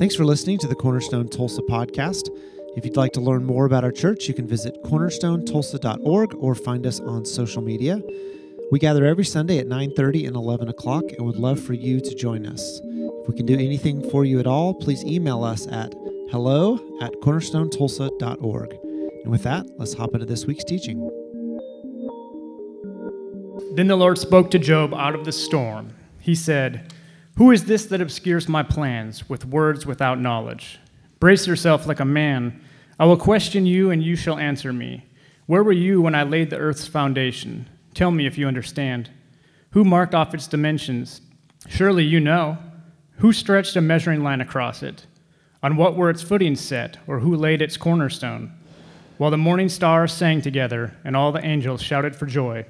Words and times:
Thanks 0.00 0.16
for 0.16 0.24
listening 0.24 0.56
to 0.60 0.66
the 0.66 0.74
Cornerstone 0.74 1.28
Tulsa 1.28 1.60
podcast. 1.60 2.30
If 2.74 2.86
you'd 2.86 2.96
like 2.96 3.12
to 3.12 3.20
learn 3.20 3.44
more 3.44 3.66
about 3.66 3.84
our 3.84 3.92
church, 3.92 4.28
you 4.28 4.32
can 4.32 4.46
visit 4.46 4.82
cornerstonetulsa.org 4.82 6.34
or 6.36 6.54
find 6.54 6.86
us 6.86 7.00
on 7.00 7.26
social 7.26 7.60
media. 7.60 8.00
We 8.72 8.78
gather 8.78 9.04
every 9.04 9.26
Sunday 9.26 9.58
at 9.58 9.66
9:30 9.66 10.26
and 10.26 10.36
11 10.36 10.70
o'clock 10.70 11.04
and 11.12 11.26
would 11.26 11.36
love 11.36 11.60
for 11.60 11.74
you 11.74 12.00
to 12.00 12.14
join 12.14 12.46
us. 12.46 12.80
If 12.82 13.28
we 13.28 13.34
can 13.34 13.44
do 13.44 13.52
anything 13.52 14.00
for 14.08 14.24
you 14.24 14.40
at 14.40 14.46
all, 14.46 14.72
please 14.72 15.04
email 15.04 15.44
us 15.44 15.66
at 15.66 15.94
hello 16.30 16.76
at 17.02 17.12
cornerstonetulsa.org. 17.20 18.78
And 19.24 19.30
with 19.30 19.42
that, 19.42 19.66
let's 19.76 19.92
hop 19.92 20.14
into 20.14 20.24
this 20.24 20.46
week's 20.46 20.64
teaching. 20.64 20.98
Then 23.74 23.88
the 23.88 23.96
Lord 23.96 24.16
spoke 24.16 24.50
to 24.52 24.58
Job 24.58 24.94
out 24.94 25.14
of 25.14 25.26
the 25.26 25.32
storm. 25.32 25.90
He 26.20 26.34
said, 26.34 26.90
Who 27.36 27.50
is 27.50 27.64
this 27.64 27.86
that 27.86 28.00
obscures 28.00 28.48
my 28.48 28.62
plans 28.62 29.28
with 29.28 29.46
words 29.46 29.86
without 29.86 30.20
knowledge? 30.20 30.78
Brace 31.20 31.46
yourself 31.46 31.86
like 31.86 32.00
a 32.00 32.04
man. 32.04 32.62
I 32.98 33.06
will 33.06 33.16
question 33.16 33.66
you, 33.66 33.90
and 33.90 34.02
you 34.02 34.16
shall 34.16 34.38
answer 34.38 34.72
me. 34.72 35.06
Where 35.46 35.64
were 35.64 35.72
you 35.72 36.02
when 36.02 36.14
I 36.14 36.22
laid 36.22 36.50
the 36.50 36.58
earth's 36.58 36.86
foundation? 36.86 37.68
Tell 37.94 38.10
me 38.10 38.26
if 38.26 38.38
you 38.38 38.46
understand. 38.46 39.10
Who 39.70 39.84
marked 39.84 40.14
off 40.14 40.34
its 40.34 40.46
dimensions? 40.46 41.22
Surely 41.66 42.04
you 42.04 42.20
know. 42.20 42.58
Who 43.16 43.32
stretched 43.32 43.76
a 43.76 43.80
measuring 43.80 44.22
line 44.22 44.40
across 44.40 44.82
it? 44.82 45.06
On 45.62 45.76
what 45.76 45.96
were 45.96 46.10
its 46.10 46.22
footings 46.22 46.60
set, 46.60 46.98
or 47.06 47.20
who 47.20 47.34
laid 47.34 47.62
its 47.62 47.76
cornerstone? 47.76 48.52
While 49.18 49.30
the 49.30 49.36
morning 49.36 49.68
stars 49.68 50.12
sang 50.12 50.40
together, 50.40 50.96
and 51.04 51.16
all 51.16 51.32
the 51.32 51.44
angels 51.44 51.82
shouted 51.82 52.16
for 52.16 52.26
joy. 52.26 52.64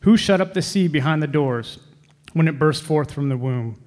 Who 0.00 0.16
shut 0.16 0.40
up 0.40 0.54
the 0.54 0.62
sea 0.62 0.88
behind 0.88 1.22
the 1.22 1.26
doors 1.26 1.78
when 2.32 2.48
it 2.48 2.58
burst 2.58 2.82
forth 2.82 3.12
from 3.12 3.28
the 3.28 3.36
womb? 3.36 3.82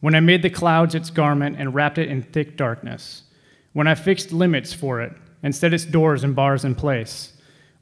When 0.00 0.14
I 0.14 0.20
made 0.20 0.42
the 0.42 0.50
clouds 0.50 0.94
its 0.94 1.10
garment 1.10 1.56
and 1.58 1.74
wrapped 1.74 1.98
it 1.98 2.08
in 2.08 2.22
thick 2.22 2.56
darkness? 2.56 3.22
When 3.72 3.86
I 3.86 3.94
fixed 3.94 4.32
limits 4.32 4.72
for 4.72 5.00
it 5.00 5.12
and 5.42 5.54
set 5.54 5.74
its 5.74 5.84
doors 5.84 6.24
and 6.24 6.34
bars 6.34 6.64
in 6.64 6.74
place? 6.74 7.32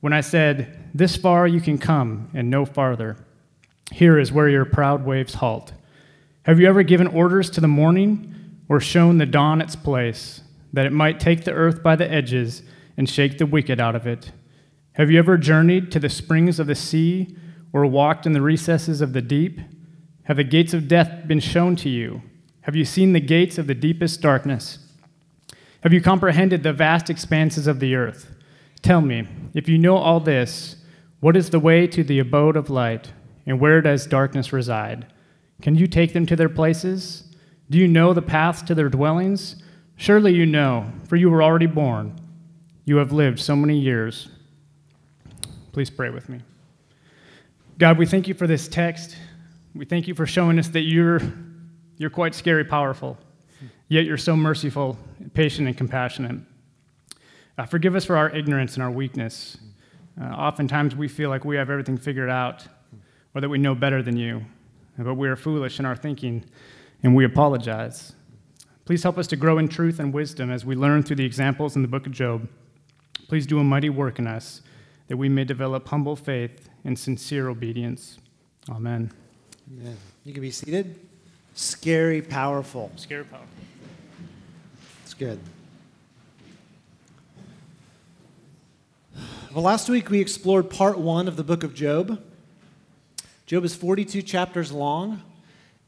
When 0.00 0.12
I 0.12 0.20
said, 0.20 0.91
This 0.94 1.16
far 1.16 1.47
you 1.47 1.61
can 1.61 1.78
come 1.78 2.30
and 2.34 2.50
no 2.50 2.64
farther? 2.64 3.16
Here 3.92 4.19
is 4.19 4.33
where 4.33 4.48
your 4.48 4.64
proud 4.64 5.05
waves 5.05 5.34
halt. 5.34 5.72
Have 6.44 6.60
you 6.60 6.69
ever 6.69 6.83
given 6.83 7.06
orders 7.06 7.48
to 7.50 7.60
the 7.60 7.69
morning 7.69 8.34
or 8.69 8.81
shown 8.81 9.19
the 9.19 9.27
dawn 9.27 9.60
its 9.60 9.77
place, 9.77 10.42
that 10.72 10.86
it 10.86 10.92
might 10.92 11.20
take 11.20 11.44
the 11.44 11.53
earth 11.53 11.83
by 11.83 11.97
the 11.97 12.10
edges 12.10 12.62
and 12.97 13.08
shake 13.08 13.38
the 13.38 13.47
wicked 13.47 13.81
out 13.81 13.94
of 13.94 14.06
it? 14.06 14.33
Have 14.92 15.10
you 15.10 15.19
ever 15.19 15.36
journeyed 15.36 15.91
to 15.92 15.98
the 15.98 16.08
springs 16.08 16.60
of 16.60 16.66
the 16.66 16.75
sea 16.75 17.36
or 17.72 17.86
walked 17.86 18.27
in 18.27 18.33
the 18.33 18.41
recesses 18.41 19.00
of 19.00 19.12
the 19.12 19.22
deep? 19.22 19.60
Have 20.25 20.36
the 20.36 20.44
gates 20.44 20.75
of 20.75 20.89
death 20.89 21.27
been 21.27 21.41
shown 21.41 21.77
to 21.77 21.89
you? 21.89 22.22
Have 22.62 22.77
you 22.77 22.84
seen 22.84 23.12
the 23.12 23.20
gates 23.20 23.58
of 23.58 23.67
the 23.67 23.75
deepest 23.75 24.20
darkness? 24.20 24.78
Have 25.83 25.92
you 25.92 26.00
comprehended 26.00 26.62
the 26.62 26.72
vast 26.72 27.11
expanses 27.11 27.66
of 27.66 27.78
the 27.78 27.94
earth? 27.94 28.34
Tell 28.81 29.03
me, 29.03 29.28
if 29.53 29.69
you 29.69 29.77
know 29.77 29.97
all 29.97 30.20
this, 30.20 30.77
what 31.20 31.36
is 31.36 31.50
the 31.50 31.61
way 31.61 31.86
to 31.86 32.03
the 32.03 32.19
abode 32.19 32.56
of 32.56 32.70
light, 32.70 33.12
and 33.47 33.61
where 33.61 33.83
does 33.83 34.06
darkness 34.06 34.53
reside? 34.53 35.06
Can 35.61 35.75
you 35.75 35.86
take 35.86 36.14
them 36.14 36.27
to 36.27 36.36
their 36.36 36.48
places? 36.48 37.25
Do 37.69 37.78
you 37.78 37.88
know 37.88 38.12
the 38.12 38.22
paths 38.22 38.62
to 38.62 38.75
their 38.75 38.88
dwellings? 38.88 39.62
Surely 39.97 40.34
you 40.34 40.47
know, 40.47 40.91
for 41.06 41.16
you 41.16 41.31
were 41.31 41.42
already 41.42 41.66
born. 41.66 42.19
You 42.84 42.97
have 42.97 43.12
lived 43.12 43.41
so 43.41 43.55
many 43.55 43.78
years. 43.78 44.28
Please 45.72 45.91
pray 45.91 46.11
with 46.11 46.28
me. 46.28 46.41
God, 47.78 47.98
we 47.98 48.06
thank 48.06 48.28
you 48.28 48.34
for 48.34 48.47
this 48.47 48.69
text. 48.69 49.16
We 49.75 49.84
thank 49.84 50.06
you 50.06 50.14
for 50.14 50.25
showing 50.25 50.61
us 50.61 50.69
that 50.69 50.83
you're, 50.83 51.20
you're 51.97 52.11
quite 52.11 52.33
scary 52.36 52.64
powerful, 52.64 53.19
yet 53.89 54.05
you're 54.05 54.16
so 54.16 54.36
merciful, 54.36 54.97
patient, 55.34 55.66
and 55.66 55.77
compassionate. 55.77 56.36
Uh, 57.58 57.66
forgive 57.66 57.97
us 57.97 58.05
for 58.05 58.16
our 58.16 58.31
ignorance 58.31 58.75
and 58.75 58.84
our 58.84 58.91
weakness. 58.91 59.56
Uh, 60.20 60.27
oftentimes 60.27 60.94
we 60.94 61.08
feel 61.08 61.28
like 61.28 61.44
we 61.44 61.56
have 61.56 61.70
everything 61.70 61.98
figured 61.98 62.31
out 62.31 62.65
or 63.34 63.41
that 63.41 63.48
we 63.48 63.59
know 63.59 63.75
better 63.75 64.00
than 64.00 64.16
you, 64.16 64.44
but 64.97 65.15
we 65.15 65.28
are 65.28 65.34
foolish 65.34 65.81
in 65.81 65.87
our 65.87 65.97
thinking 65.97 66.44
and 67.03 67.16
we 67.16 67.25
apologize. 67.25 68.15
Please 68.84 69.03
help 69.03 69.19
us 69.19 69.27
to 69.27 69.37
grow 69.37 69.59
in 69.59 69.66
truth 69.66 69.98
and 69.98 70.15
wisdom 70.15 70.53
as 70.53 70.65
we 70.65 70.77
learn 70.77 71.03
through 71.03 71.16
the 71.16 71.25
examples 71.25 71.75
in 71.75 71.82
the 71.82 71.88
book 71.88 72.06
of 72.06 72.12
Job. 72.12 72.48
Please 73.27 73.44
do 73.44 73.59
a 73.59 73.65
mighty 73.65 73.91
work 73.91 74.21
in 74.21 74.28
us 74.28 74.62
that 75.09 75.16
we 75.16 75.28
may 75.28 75.43
develop 75.43 75.88
humble 75.88 76.15
faith 76.15 76.69
and 76.84 76.97
sincere 76.97 77.48
obedience. 77.48 78.19
Amen. 78.71 79.10
Amen. 79.72 79.97
You 80.25 80.32
can 80.32 80.42
be 80.42 80.50
seated. 80.50 80.98
Scary, 81.54 82.20
powerful. 82.20 82.91
Scary 82.97 83.25
powerful. 83.25 83.48
It's 85.04 85.14
good. 85.14 85.41
Well, 89.54 89.62
last 89.62 89.88
week 89.88 90.10
we 90.10 90.20
explored 90.20 90.69
part 90.69 90.98
one 90.98 91.28
of 91.28 91.36
the 91.36 91.44
book 91.44 91.62
of 91.62 91.74
Job. 91.74 92.20
Job 93.47 93.64
is 93.64 93.74
42 93.74 94.22
chapters 94.22 94.72
long, 94.72 95.22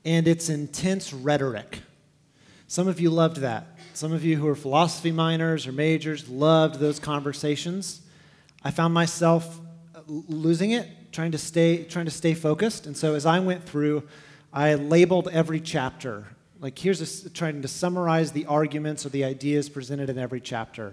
and 0.04 0.28
it's 0.28 0.48
intense 0.48 1.12
rhetoric. 1.12 1.80
Some 2.68 2.86
of 2.86 3.00
you 3.00 3.10
loved 3.10 3.38
that. 3.38 3.66
Some 3.92 4.12
of 4.12 4.24
you 4.24 4.36
who 4.36 4.46
are 4.46 4.54
philosophy 4.54 5.10
minors 5.10 5.66
or 5.66 5.72
majors 5.72 6.28
loved 6.28 6.78
those 6.78 7.00
conversations. 7.00 8.02
I 8.62 8.70
found 8.70 8.94
myself 8.94 9.60
uh, 9.94 10.00
losing 10.06 10.70
it, 10.70 10.88
trying 11.16 11.32
to 11.32 11.38
stay 11.38 11.82
trying 11.84 12.04
to 12.04 12.10
stay 12.10 12.34
focused. 12.34 12.86
And 12.86 12.94
so 12.94 13.14
as 13.14 13.24
I 13.24 13.40
went 13.40 13.64
through, 13.64 14.02
I 14.52 14.74
labeled 14.74 15.28
every 15.32 15.60
chapter. 15.60 16.26
Like 16.60 16.78
here's 16.78 17.00
a, 17.00 17.30
trying 17.30 17.62
to 17.62 17.68
summarize 17.68 18.32
the 18.32 18.44
arguments 18.44 19.06
or 19.06 19.08
the 19.08 19.24
ideas 19.24 19.70
presented 19.70 20.10
in 20.10 20.18
every 20.18 20.42
chapter. 20.42 20.92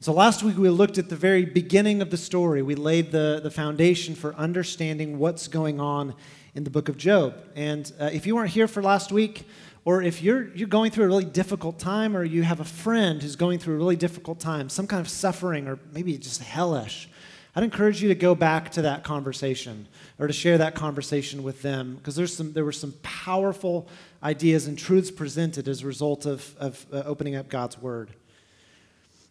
So 0.00 0.12
last 0.12 0.42
week 0.42 0.58
we 0.58 0.68
looked 0.68 0.98
at 0.98 1.08
the 1.08 1.14
very 1.14 1.44
beginning 1.44 2.02
of 2.02 2.10
the 2.10 2.16
story. 2.16 2.60
We 2.60 2.74
laid 2.74 3.12
the, 3.12 3.38
the 3.40 3.52
foundation 3.52 4.16
for 4.16 4.34
understanding 4.34 5.20
what's 5.20 5.46
going 5.46 5.78
on 5.78 6.16
in 6.56 6.64
the 6.64 6.70
book 6.70 6.88
of 6.88 6.96
Job. 6.96 7.36
And 7.54 7.92
uh, 8.00 8.10
if 8.12 8.26
you 8.26 8.34
weren't 8.34 8.50
here 8.50 8.66
for 8.66 8.82
last 8.82 9.12
week, 9.12 9.46
or 9.84 10.02
if 10.02 10.22
you're, 10.24 10.48
you're 10.56 10.66
going 10.66 10.90
through 10.90 11.04
a 11.04 11.08
really 11.08 11.24
difficult 11.24 11.78
time, 11.78 12.16
or 12.16 12.24
you 12.24 12.42
have 12.42 12.58
a 12.58 12.64
friend 12.64 13.22
who's 13.22 13.36
going 13.36 13.60
through 13.60 13.74
a 13.74 13.78
really 13.78 13.94
difficult 13.94 14.40
time, 14.40 14.68
some 14.68 14.88
kind 14.88 15.00
of 15.00 15.08
suffering, 15.08 15.68
or 15.68 15.78
maybe 15.92 16.18
just 16.18 16.42
hellish, 16.42 17.08
I'd 17.56 17.64
encourage 17.64 18.02
you 18.02 18.08
to 18.10 18.14
go 18.14 18.34
back 18.34 18.70
to 18.72 18.82
that 18.82 19.02
conversation 19.02 19.88
or 20.18 20.26
to 20.26 20.32
share 20.34 20.58
that 20.58 20.74
conversation 20.74 21.42
with 21.42 21.62
them 21.62 21.94
because 21.96 22.14
there's 22.14 22.36
some, 22.36 22.52
there 22.52 22.66
were 22.66 22.70
some 22.70 22.92
powerful 23.02 23.88
ideas 24.22 24.66
and 24.66 24.78
truths 24.78 25.10
presented 25.10 25.66
as 25.66 25.82
a 25.82 25.86
result 25.86 26.26
of, 26.26 26.54
of 26.58 26.84
uh, 26.92 27.02
opening 27.06 27.34
up 27.34 27.48
God's 27.48 27.78
Word. 27.78 28.10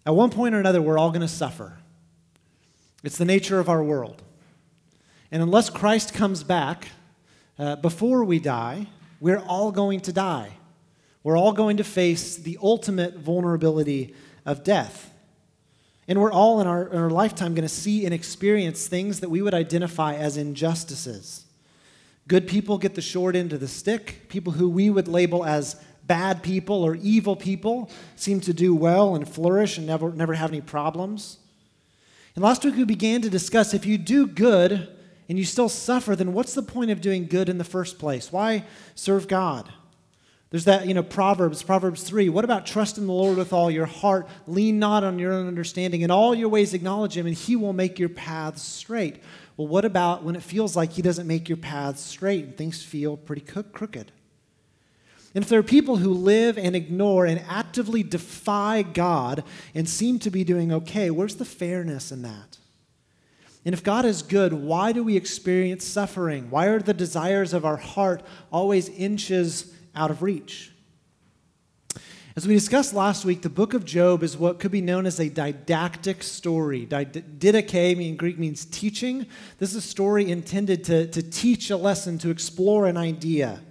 At 0.07 0.15
one 0.15 0.31
point 0.31 0.55
or 0.55 0.59
another, 0.59 0.81
we're 0.81 0.97
all 0.97 1.11
going 1.11 1.21
to 1.21 1.27
suffer. 1.27 1.77
It's 3.03 3.19
the 3.19 3.25
nature 3.25 3.59
of 3.59 3.69
our 3.69 3.83
world. 3.83 4.23
And 5.31 5.43
unless 5.43 5.69
Christ 5.69 6.15
comes 6.15 6.43
back 6.43 6.87
uh, 7.59 7.75
before 7.75 8.23
we 8.23 8.39
die, 8.39 8.87
we're 9.19 9.37
all 9.37 9.71
going 9.71 9.99
to 9.99 10.11
die. 10.11 10.53
We're 11.21 11.37
all 11.37 11.53
going 11.53 11.77
to 11.77 11.83
face 11.83 12.37
the 12.37 12.57
ultimate 12.59 13.17
vulnerability 13.17 14.15
of 14.47 14.63
death. 14.63 15.11
And 16.07 16.21
we're 16.21 16.31
all 16.31 16.61
in 16.61 16.67
our, 16.67 16.87
in 16.87 16.97
our 16.97 17.09
lifetime 17.09 17.55
going 17.55 17.67
to 17.67 17.69
see 17.69 18.05
and 18.05 18.13
experience 18.13 18.87
things 18.87 19.21
that 19.21 19.29
we 19.29 19.41
would 19.41 19.53
identify 19.53 20.15
as 20.15 20.37
injustices. 20.37 21.45
Good 22.27 22.47
people 22.47 22.77
get 22.77 22.95
the 22.95 23.01
short 23.01 23.35
end 23.35 23.53
of 23.53 23.59
the 23.59 23.67
stick. 23.67 24.27
People 24.29 24.53
who 24.53 24.69
we 24.69 24.89
would 24.89 25.07
label 25.07 25.45
as 25.45 25.81
bad 26.03 26.43
people 26.43 26.83
or 26.83 26.95
evil 26.95 27.35
people 27.35 27.89
seem 28.15 28.39
to 28.41 28.53
do 28.53 28.75
well 28.75 29.15
and 29.15 29.27
flourish 29.27 29.77
and 29.77 29.87
never, 29.87 30.11
never 30.11 30.33
have 30.33 30.51
any 30.51 30.61
problems. 30.61 31.39
And 32.35 32.43
last 32.43 32.63
week 32.63 32.75
we 32.75 32.83
began 32.83 33.21
to 33.21 33.29
discuss 33.29 33.73
if 33.73 33.85
you 33.85 33.97
do 33.97 34.27
good 34.27 34.89
and 35.27 35.39
you 35.39 35.45
still 35.45 35.69
suffer, 35.69 36.15
then 36.15 36.33
what's 36.33 36.53
the 36.53 36.61
point 36.61 36.91
of 36.91 37.01
doing 37.01 37.25
good 37.25 37.49
in 37.49 37.57
the 37.57 37.63
first 37.63 37.97
place? 37.97 38.31
Why 38.31 38.63
serve 38.93 39.27
God? 39.27 39.71
There's 40.51 40.65
that, 40.65 40.87
you 40.87 40.93
know, 40.93 41.03
Proverbs, 41.03 41.63
Proverbs 41.63 42.03
3. 42.03 42.29
What 42.29 42.45
about 42.45 42.65
trust 42.65 42.97
in 42.97 43.07
the 43.07 43.13
Lord 43.13 43.37
with 43.37 43.51
all 43.51 43.71
your 43.71 43.87
heart? 43.87 44.27
Lean 44.47 44.79
not 44.79 45.03
on 45.03 45.19
your 45.19 45.33
own 45.33 45.47
understanding. 45.47 46.01
In 46.01 46.11
all 46.11 46.35
your 46.35 46.49
ways 46.49 46.73
acknowledge 46.73 47.17
Him, 47.17 47.25
and 47.25 47.35
He 47.35 47.55
will 47.55 47.73
make 47.73 47.99
your 47.99 48.09
paths 48.09 48.61
straight. 48.61 49.21
Well, 49.57 49.67
what 49.67 49.85
about 49.85 50.23
when 50.23 50.35
it 50.35 50.43
feels 50.43 50.75
like 50.75 50.93
He 50.93 51.01
doesn't 51.01 51.27
make 51.27 51.49
your 51.49 51.57
paths 51.57 52.01
straight 52.01 52.45
and 52.45 52.57
things 52.57 52.83
feel 52.83 53.17
pretty 53.17 53.41
crooked? 53.41 54.11
And 55.33 55.43
if 55.43 55.49
there 55.49 55.59
are 55.59 55.63
people 55.63 55.97
who 55.97 56.13
live 56.13 56.57
and 56.57 56.75
ignore 56.75 57.25
and 57.25 57.43
actively 57.49 58.03
defy 58.03 58.83
God 58.83 59.43
and 59.73 59.89
seem 59.89 60.17
to 60.19 60.29
be 60.29 60.45
doing 60.45 60.71
okay, 60.71 61.09
where's 61.09 61.35
the 61.35 61.43
fairness 61.43 62.11
in 62.11 62.21
that? 62.21 62.57
And 63.65 63.73
if 63.73 63.83
God 63.83 64.05
is 64.05 64.21
good, 64.21 64.53
why 64.53 64.93
do 64.93 65.03
we 65.03 65.17
experience 65.17 65.83
suffering? 65.83 66.49
Why 66.51 66.67
are 66.67 66.79
the 66.79 66.93
desires 66.93 67.51
of 67.51 67.65
our 67.65 67.77
heart 67.77 68.23
always 68.51 68.87
inches 68.89 69.74
out 69.95 70.11
of 70.11 70.21
reach. 70.21 70.71
As 72.37 72.45
we 72.45 72.53
discussed 72.53 72.93
last 72.93 73.23
week, 73.23 73.43
the 73.43 73.49
book 73.49 73.73
of 73.73 73.85
Job 73.85 74.21
is 74.21 74.35
what 74.35 74.59
could 74.59 74.71
be 74.71 74.81
known 74.81 75.05
as 75.05 75.21
a 75.21 75.29
didactic 75.29 76.21
story. 76.21 76.85
Didache 76.85 77.97
in 77.97 78.17
Greek 78.17 78.37
means 78.37 78.65
teaching. 78.65 79.25
This 79.57 79.69
is 79.69 79.77
a 79.77 79.81
story 79.81 80.29
intended 80.29 80.83
to, 80.83 81.07
to 81.07 81.23
teach 81.23 81.69
a 81.69 81.77
lesson, 81.77 82.17
to 82.17 82.29
explore 82.29 82.87
an 82.87 82.97
idea. 82.97 83.61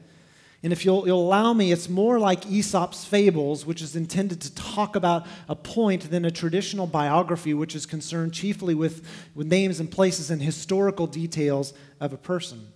And 0.63 0.73
if 0.73 0.87
you'll, 0.87 1.07
you'll, 1.07 1.21
allow 1.21 1.53
me, 1.53 1.73
it's 1.73 1.91
more 1.91 2.19
like 2.19 2.47
Aesop's 2.47 3.05
Fables, 3.05 3.67
which 3.67 3.83
is 3.83 3.97
intended 3.97 4.41
to 4.41 4.55
talk 4.55 4.97
about 4.97 5.27
a 5.47 5.55
point 5.55 6.11
than 6.11 6.25
a 6.25 6.31
traditional 6.31 6.87
biography, 6.87 7.53
which 7.53 7.75
is 7.75 7.85
concerned 7.85 8.33
chiefly 8.33 8.75
with, 8.75 9.07
with 9.35 9.47
names 9.47 9.79
and 9.79 9.91
places 9.91 10.31
and 10.31 10.41
historical 10.41 11.07
details 11.07 11.75
of 12.01 12.15
a 12.15 12.17
person. 12.17 12.67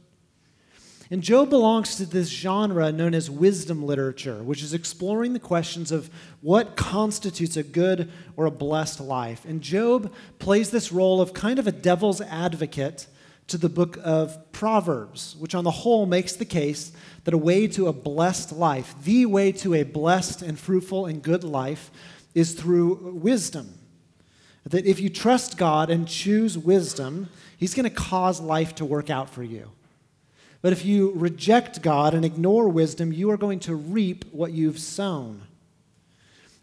And 1.10 1.22
Job 1.22 1.48
belongs 1.48 1.96
to 1.96 2.04
this 2.04 2.28
genre 2.28 2.92
known 2.92 3.14
as 3.14 3.30
wisdom 3.30 3.82
literature, 3.82 4.42
which 4.42 4.62
is 4.62 4.74
exploring 4.74 5.32
the 5.32 5.38
questions 5.38 5.90
of 5.90 6.10
what 6.42 6.76
constitutes 6.76 7.56
a 7.56 7.62
good 7.62 8.10
or 8.36 8.44
a 8.44 8.50
blessed 8.50 9.00
life. 9.00 9.46
And 9.46 9.62
Job 9.62 10.12
plays 10.38 10.70
this 10.70 10.92
role 10.92 11.22
of 11.22 11.32
kind 11.32 11.58
of 11.58 11.66
a 11.66 11.72
devil's 11.72 12.20
advocate 12.20 13.06
to 13.46 13.56
the 13.56 13.70
book 13.70 13.98
of 14.04 14.52
Proverbs, 14.52 15.34
which 15.38 15.54
on 15.54 15.64
the 15.64 15.70
whole 15.70 16.04
makes 16.04 16.34
the 16.34 16.44
case 16.44 16.92
that 17.24 17.32
a 17.32 17.38
way 17.38 17.66
to 17.68 17.88
a 17.88 17.92
blessed 17.94 18.52
life, 18.52 18.94
the 19.02 19.24
way 19.24 19.50
to 19.52 19.72
a 19.72 19.84
blessed 19.84 20.42
and 20.42 20.58
fruitful 20.58 21.06
and 21.06 21.22
good 21.22 21.42
life, 21.42 21.90
is 22.34 22.52
through 22.52 23.14
wisdom. 23.14 23.78
That 24.64 24.84
if 24.84 25.00
you 25.00 25.08
trust 25.08 25.56
God 25.56 25.88
and 25.88 26.06
choose 26.06 26.58
wisdom, 26.58 27.30
He's 27.56 27.74
going 27.74 27.88
to 27.88 27.90
cause 27.90 28.40
life 28.40 28.74
to 28.76 28.84
work 28.84 29.08
out 29.08 29.30
for 29.30 29.42
you. 29.42 29.70
But 30.60 30.72
if 30.72 30.84
you 30.84 31.12
reject 31.14 31.82
God 31.82 32.14
and 32.14 32.24
ignore 32.24 32.68
wisdom, 32.68 33.12
you 33.12 33.30
are 33.30 33.36
going 33.36 33.60
to 33.60 33.76
reap 33.76 34.24
what 34.32 34.52
you've 34.52 34.78
sown. 34.78 35.42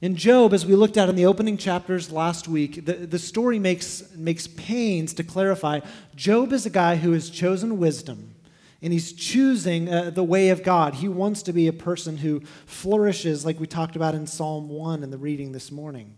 In 0.01 0.17
Job, 0.17 0.53
as 0.53 0.65
we 0.65 0.75
looked 0.75 0.97
at 0.97 1.07
in 1.07 1.15
the 1.15 1.25
opening 1.25 1.57
chapters 1.57 2.11
last 2.11 2.47
week, 2.47 2.85
the, 2.85 2.93
the 2.93 3.17
story 3.17 3.57
makes, 3.57 4.03
makes 4.15 4.45
pains 4.45 5.13
to 5.13 5.23
clarify 5.23 5.79
Job 6.15 6.51
is 6.51 6.65
a 6.65 6.69
guy 6.69 6.97
who 6.97 7.13
has 7.13 7.29
chosen 7.29 7.79
wisdom, 7.79 8.35
and 8.81 8.91
he's 8.91 9.13
choosing 9.13 9.91
uh, 9.91 10.09
the 10.09 10.23
way 10.23 10.49
of 10.49 10.61
God. 10.61 10.95
He 10.95 11.07
wants 11.07 11.41
to 11.43 11.53
be 11.53 11.67
a 11.67 11.73
person 11.73 12.17
who 12.17 12.41
flourishes, 12.65 13.45
like 13.45 13.59
we 13.59 13.67
talked 13.67 13.95
about 13.95 14.13
in 14.13 14.27
Psalm 14.27 14.67
1 14.67 15.01
in 15.01 15.11
the 15.11 15.17
reading 15.17 15.53
this 15.53 15.71
morning. 15.71 16.15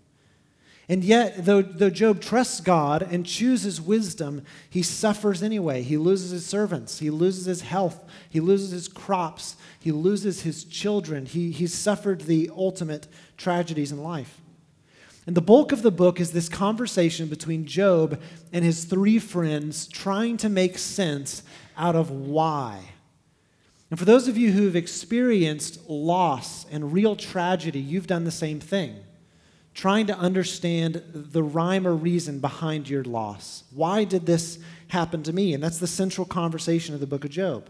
And 0.90 1.04
yet, 1.04 1.46
though, 1.46 1.62
though 1.62 1.90
Job 1.90 2.22
trusts 2.22 2.62
God 2.62 3.02
and 3.02 3.26
chooses 3.26 3.82
wisdom, 3.82 4.44
he 4.70 4.82
suffers 4.82 5.44
anyway. 5.44 5.82
He 5.82 5.98
loses 5.98 6.32
his 6.32 6.46
servants, 6.46 7.00
he 7.00 7.10
loses 7.10 7.46
his 7.46 7.62
health, 7.62 8.06
he 8.30 8.40
loses 8.40 8.72
his 8.72 8.88
crops, 8.88 9.58
he 9.80 9.92
loses 9.92 10.44
his 10.44 10.64
children. 10.64 11.26
He, 11.26 11.52
he's 11.52 11.74
suffered 11.74 12.22
the 12.22 12.50
ultimate 12.56 13.08
tragedies 13.36 13.92
in 13.92 14.02
life. 14.02 14.40
And 15.26 15.36
the 15.36 15.42
bulk 15.42 15.74
of 15.74 15.82
the 15.82 15.92
book 15.92 16.22
is 16.22 16.32
this 16.32 16.48
conversation 16.48 17.28
between 17.28 17.66
Job 17.66 18.22
and 18.54 18.64
his 18.64 18.86
three 18.86 19.20
friends 19.20 19.88
trying 19.88 20.38
to 20.38 20.48
make 20.48 20.78
sense 20.78 21.44
out 21.76 21.98
of 21.98 22.10
why. 22.10 22.82
And 23.90 24.00
for 24.00 24.06
those 24.06 24.30
of 24.30 24.38
you 24.38 24.54
who 24.54 24.64
have 24.66 24.76
experienced 24.78 25.90
loss 25.90 26.66
and 26.72 26.94
real 26.94 27.18
tragedy, 27.18 27.80
you've 27.80 28.08
done 28.08 28.24
the 28.24 28.32
same 28.32 28.62
thing 28.62 29.04
trying 29.78 30.08
to 30.08 30.18
understand 30.18 31.04
the 31.14 31.44
rhyme 31.44 31.86
or 31.86 31.94
reason 31.94 32.40
behind 32.40 32.90
your 32.90 33.04
loss. 33.04 33.64
Why 33.70 34.06
did 34.06 34.26
this 34.26 34.58
happen 34.88 35.22
to 35.22 35.32
me? 35.32 35.54
And 35.54 35.62
that's 35.62 35.78
the 35.78 35.86
central 35.86 36.26
conversation 36.26 36.96
of 36.96 37.00
the 37.00 37.06
book 37.06 37.24
of 37.24 37.30
Job. 37.30 37.70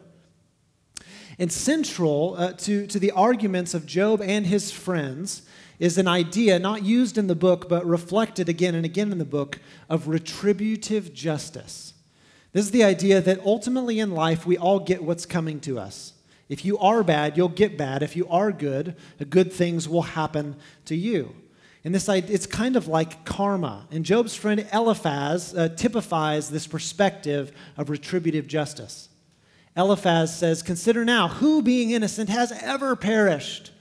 And 1.37 1.51
central 1.51 2.35
uh, 2.37 2.53
to, 2.53 2.87
to 2.87 2.97
the 2.97 3.11
arguments 3.11 3.73
of 3.73 3.85
Job 3.85 4.21
and 4.21 4.45
his 4.45 4.71
friends 4.71 5.41
is 5.79 5.97
an 5.97 6.07
idea 6.07 6.57
not 6.59 6.81
used 6.81 7.17
in 7.17 7.27
the 7.27 7.35
book, 7.35 7.67
but 7.67 7.85
reflected 7.85 8.47
again 8.47 8.73
and 8.73 8.85
again 8.85 9.11
in 9.11 9.17
the 9.17 9.25
book 9.25 9.59
of 9.89 10.07
retributive 10.07 11.13
justice. 11.13 11.93
This 12.53 12.63
is 12.63 12.71
the 12.71 12.85
idea 12.85 13.19
that 13.19 13.45
ultimately 13.45 13.99
in 13.99 14.11
life 14.11 14.45
we 14.45 14.57
all 14.57 14.79
get 14.79 15.03
what's 15.03 15.25
coming 15.25 15.59
to 15.59 15.77
us. 15.77 16.13
If 16.47 16.63
you 16.63 16.77
are 16.77 17.03
bad, 17.03 17.35
you'll 17.35 17.49
get 17.49 17.77
bad. 17.77 18.01
If 18.01 18.15
you 18.15 18.29
are 18.29 18.53
good, 18.53 18.95
good 19.29 19.51
things 19.51 19.89
will 19.89 20.03
happen 20.03 20.55
to 20.85 20.95
you. 20.95 21.35
And 21.87 21.95
this, 21.95 22.09
it's 22.09 22.45
kind 22.45 22.75
of 22.75 22.89
like 22.89 23.23
karma. 23.23 23.87
And 23.91 24.03
Job's 24.03 24.35
friend 24.35 24.67
Eliphaz 24.73 25.55
uh, 25.55 25.69
typifies 25.69 26.49
this 26.49 26.67
perspective 26.67 27.53
of 27.77 27.89
retributive 27.89 28.45
justice. 28.45 29.07
Eliphaz 29.73 30.37
says, 30.37 30.61
Consider 30.61 31.05
now, 31.05 31.29
who 31.29 31.61
being 31.61 31.91
innocent 31.91 32.27
has 32.27 32.51
ever 32.61 32.97
perished? 32.97 33.71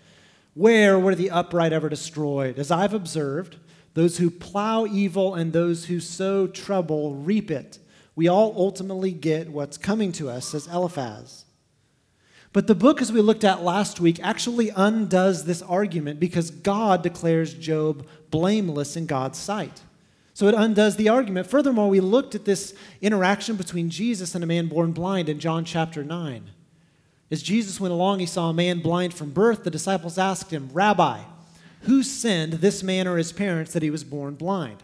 Where 0.54 0.96
were 0.96 1.16
the 1.16 1.32
upright 1.32 1.72
ever 1.72 1.88
destroyed? 1.88 2.60
As 2.60 2.70
I've 2.70 2.94
observed, 2.94 3.56
those 3.94 4.18
who 4.18 4.30
plow 4.30 4.86
evil 4.86 5.34
and 5.34 5.52
those 5.52 5.86
who 5.86 5.98
sow 5.98 6.46
trouble 6.46 7.16
reap 7.16 7.50
it. 7.50 7.80
We 8.14 8.28
all 8.28 8.54
ultimately 8.56 9.10
get 9.10 9.48
what's 9.48 9.78
coming 9.78 10.12
to 10.12 10.30
us, 10.30 10.50
says 10.50 10.68
Eliphaz. 10.68 11.45
But 12.56 12.68
the 12.68 12.74
book, 12.74 13.02
as 13.02 13.12
we 13.12 13.20
looked 13.20 13.44
at 13.44 13.62
last 13.62 14.00
week, 14.00 14.18
actually 14.22 14.70
undoes 14.70 15.44
this 15.44 15.60
argument 15.60 16.18
because 16.18 16.50
God 16.50 17.02
declares 17.02 17.52
Job 17.52 18.06
blameless 18.30 18.96
in 18.96 19.04
God's 19.04 19.38
sight. 19.38 19.82
So 20.32 20.48
it 20.48 20.54
undoes 20.54 20.96
the 20.96 21.10
argument. 21.10 21.48
Furthermore, 21.48 21.90
we 21.90 22.00
looked 22.00 22.34
at 22.34 22.46
this 22.46 22.72
interaction 23.02 23.56
between 23.56 23.90
Jesus 23.90 24.34
and 24.34 24.42
a 24.42 24.46
man 24.46 24.68
born 24.68 24.92
blind 24.92 25.28
in 25.28 25.38
John 25.38 25.66
chapter 25.66 26.02
9. 26.02 26.44
As 27.30 27.42
Jesus 27.42 27.78
went 27.78 27.92
along, 27.92 28.20
he 28.20 28.26
saw 28.26 28.48
a 28.48 28.54
man 28.54 28.80
blind 28.80 29.12
from 29.12 29.32
birth. 29.32 29.62
The 29.62 29.70
disciples 29.70 30.16
asked 30.16 30.50
him, 30.50 30.70
Rabbi, 30.72 31.24
who 31.82 32.02
sinned, 32.02 32.54
this 32.54 32.82
man 32.82 33.06
or 33.06 33.18
his 33.18 33.34
parents, 33.34 33.74
that 33.74 33.82
he 33.82 33.90
was 33.90 34.02
born 34.02 34.34
blind? 34.34 34.82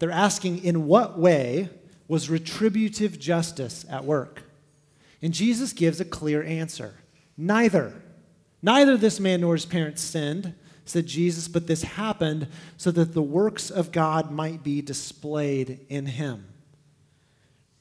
They're 0.00 0.10
asking, 0.10 0.62
in 0.62 0.86
what 0.86 1.18
way 1.18 1.70
was 2.08 2.28
retributive 2.28 3.18
justice 3.18 3.86
at 3.88 4.04
work? 4.04 4.42
And 5.22 5.32
Jesus 5.32 5.72
gives 5.72 5.98
a 5.98 6.04
clear 6.04 6.42
answer. 6.42 6.92
Neither. 7.36 7.92
Neither 8.62 8.96
this 8.96 9.20
man 9.20 9.42
nor 9.42 9.54
his 9.54 9.66
parents 9.66 10.02
sinned, 10.02 10.54
said 10.84 11.06
Jesus, 11.06 11.48
but 11.48 11.66
this 11.66 11.82
happened 11.82 12.48
so 12.76 12.90
that 12.92 13.12
the 13.12 13.22
works 13.22 13.70
of 13.70 13.92
God 13.92 14.30
might 14.30 14.62
be 14.62 14.80
displayed 14.80 15.80
in 15.88 16.06
him. 16.06 16.46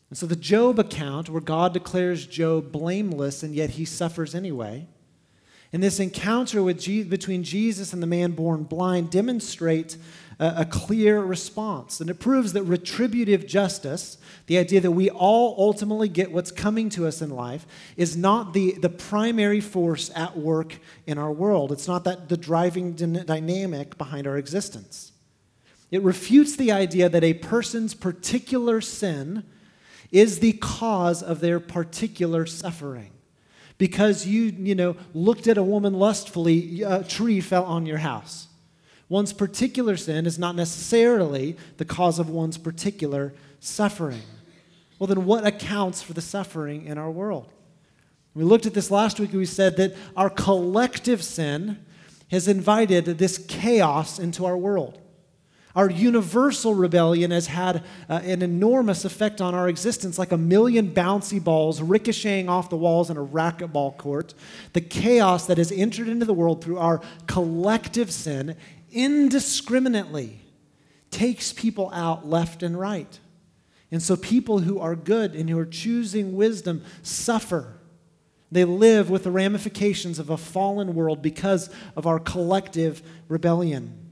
And 0.09 0.17
so 0.17 0.25
the 0.25 0.35
Job 0.35 0.79
account, 0.79 1.29
where 1.29 1.41
God 1.41 1.73
declares 1.73 2.25
Job 2.25 2.71
blameless 2.71 3.43
and 3.43 3.55
yet 3.55 3.71
he 3.71 3.85
suffers 3.85 4.35
anyway, 4.35 4.87
and 5.73 5.83
this 5.83 5.99
encounter 5.99 6.63
with 6.63 6.79
Je- 6.79 7.03
between 7.03 7.43
Jesus 7.43 7.91
and 7.91 8.01
the 8.01 8.07
man 8.07 8.31
born 8.31 8.63
blind 8.63 9.11
demonstrate 9.11 9.97
a, 10.39 10.65
clear 10.65 11.21
response. 11.21 12.01
And 12.01 12.09
it 12.09 12.19
proves 12.19 12.53
that 12.53 12.63
retributive 12.63 13.47
justice, 13.47 14.17
the 14.47 14.57
idea 14.57 14.81
that 14.81 14.91
we 14.91 15.09
all 15.09 15.55
ultimately 15.57 16.09
get 16.09 16.31
what's 16.31 16.51
coming 16.51 16.89
to 16.91 17.07
us 17.07 17.21
in 17.21 17.29
life, 17.29 17.65
is 17.95 18.17
not 18.17 18.53
the, 18.53 18.73
the 18.73 18.89
primary 18.89 19.61
force 19.61 20.11
at 20.15 20.37
work 20.37 20.77
in 21.05 21.17
our 21.17 21.31
world. 21.31 21.71
It's 21.71 21.87
not 21.87 22.03
that 22.03 22.29
the 22.29 22.37
driving 22.37 22.93
dynamic 22.93 23.97
behind 23.97 24.27
our 24.27 24.37
existence. 24.37 25.11
It 25.91 26.01
refutes 26.01 26.55
the 26.55 26.71
idea 26.71 27.07
that 27.09 27.23
a 27.23 27.35
person's 27.35 27.93
particular 27.93 28.81
sin 28.81 29.43
is 30.11 30.39
the 30.39 30.53
cause 30.53 31.21
of 31.23 31.39
their 31.39 31.59
particular 31.59 32.45
suffering. 32.45 33.11
Because 33.77 34.25
you, 34.25 34.43
you 34.43 34.75
know, 34.75 34.95
looked 35.13 35.47
at 35.47 35.57
a 35.57 35.63
woman 35.63 35.93
lustfully, 35.93 36.81
a 36.81 37.03
tree 37.03 37.41
fell 37.41 37.65
on 37.65 37.85
your 37.85 37.97
house. 37.97 38.44
One's 39.07 39.33
particular 39.33 39.97
sin 39.97 40.25
is 40.25 40.39
not 40.39 40.55
necessarily 40.55 41.57
the 41.77 41.85
cause 41.85 42.17
of 42.17 42.29
one's 42.29 42.57
particular 42.57 43.33
suffering. 43.59 44.21
Well, 44.97 45.07
then 45.07 45.25
what 45.25 45.45
accounts 45.45 46.01
for 46.01 46.13
the 46.13 46.21
suffering 46.21 46.85
in 46.85 46.97
our 46.97 47.11
world? 47.11 47.51
We 48.33 48.43
looked 48.43 48.65
at 48.65 48.73
this 48.73 48.91
last 48.91 49.19
week 49.19 49.29
and 49.29 49.39
we 49.39 49.45
said 49.45 49.77
that 49.77 49.95
our 50.17 50.29
collective 50.29 51.23
sin 51.23 51.85
has 52.31 52.47
invited 52.47 53.05
this 53.05 53.37
chaos 53.47 54.19
into 54.19 54.45
our 54.45 54.57
world. 54.57 54.99
Our 55.75 55.89
universal 55.89 56.73
rebellion 56.73 57.31
has 57.31 57.47
had 57.47 57.83
uh, 58.09 58.21
an 58.23 58.41
enormous 58.41 59.03
effect 59.03 59.41
on 59.41 59.53
our 59.53 59.67
existence, 59.67 60.17
like 60.17 60.31
a 60.31 60.37
million 60.37 60.93
bouncy 60.93 61.43
balls 61.43 61.81
ricocheting 61.81 62.47
off 62.47 62.69
the 62.69 62.77
walls 62.77 63.09
in 63.09 63.17
a 63.17 63.25
racquetball 63.25 63.97
court. 63.97 64.33
The 64.71 64.79
chaos 64.79 65.47
that 65.47 65.57
has 65.57 65.73
entered 65.73 66.07
into 66.07 66.25
the 66.25 66.33
world 66.33 66.63
through 66.63 66.77
our 66.77 67.01
collective 67.27 68.09
sin 68.09 68.55
indiscriminately 68.95 70.39
takes 71.11 71.53
people 71.53 71.91
out 71.93 72.27
left 72.27 72.63
and 72.63 72.79
right. 72.79 73.19
And 73.91 74.01
so 74.01 74.15
people 74.15 74.59
who 74.59 74.79
are 74.79 74.95
good 74.95 75.35
and 75.35 75.49
who 75.49 75.59
are 75.59 75.65
choosing 75.65 76.35
wisdom 76.35 76.83
suffer. 77.03 77.79
They 78.51 78.65
live 78.65 79.09
with 79.09 79.23
the 79.23 79.31
ramifications 79.31 80.17
of 80.17 80.29
a 80.29 80.37
fallen 80.37 80.95
world 80.95 81.21
because 81.21 81.69
of 81.95 82.07
our 82.07 82.19
collective 82.19 83.03
rebellion. 83.27 84.11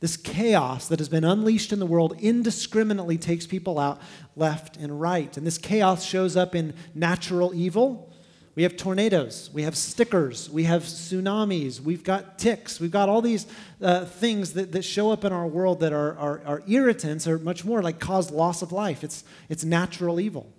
This 0.00 0.16
chaos 0.16 0.88
that 0.88 0.98
has 0.98 1.08
been 1.08 1.24
unleashed 1.24 1.72
in 1.72 1.78
the 1.78 1.86
world 1.86 2.16
indiscriminately 2.20 3.18
takes 3.18 3.46
people 3.46 3.78
out 3.78 4.00
left 4.36 4.76
and 4.76 5.00
right. 5.00 5.34
And 5.36 5.46
this 5.46 5.58
chaos 5.58 6.04
shows 6.04 6.36
up 6.36 6.54
in 6.54 6.74
natural 6.94 7.54
evil 7.54 8.11
we 8.54 8.64
have 8.64 8.76
tornadoes, 8.76 9.48
we 9.52 9.62
have 9.62 9.76
stickers, 9.76 10.50
we 10.50 10.64
have 10.64 10.82
tsunamis, 10.82 11.80
we've 11.80 12.04
got 12.04 12.38
ticks, 12.38 12.78
we've 12.78 12.90
got 12.90 13.08
all 13.08 13.22
these 13.22 13.46
uh, 13.80 14.04
things 14.04 14.52
that, 14.52 14.72
that 14.72 14.84
show 14.84 15.10
up 15.10 15.24
in 15.24 15.32
our 15.32 15.46
world 15.46 15.80
that 15.80 15.92
are, 15.94 16.18
are, 16.18 16.42
are 16.44 16.62
irritants 16.68 17.26
or 17.26 17.38
much 17.38 17.64
more 17.64 17.82
like 17.82 17.98
cause 17.98 18.30
loss 18.30 18.60
of 18.60 18.70
life. 18.70 19.02
It's, 19.02 19.24
it's 19.48 19.64
natural 19.64 20.20
evil. 20.20 20.52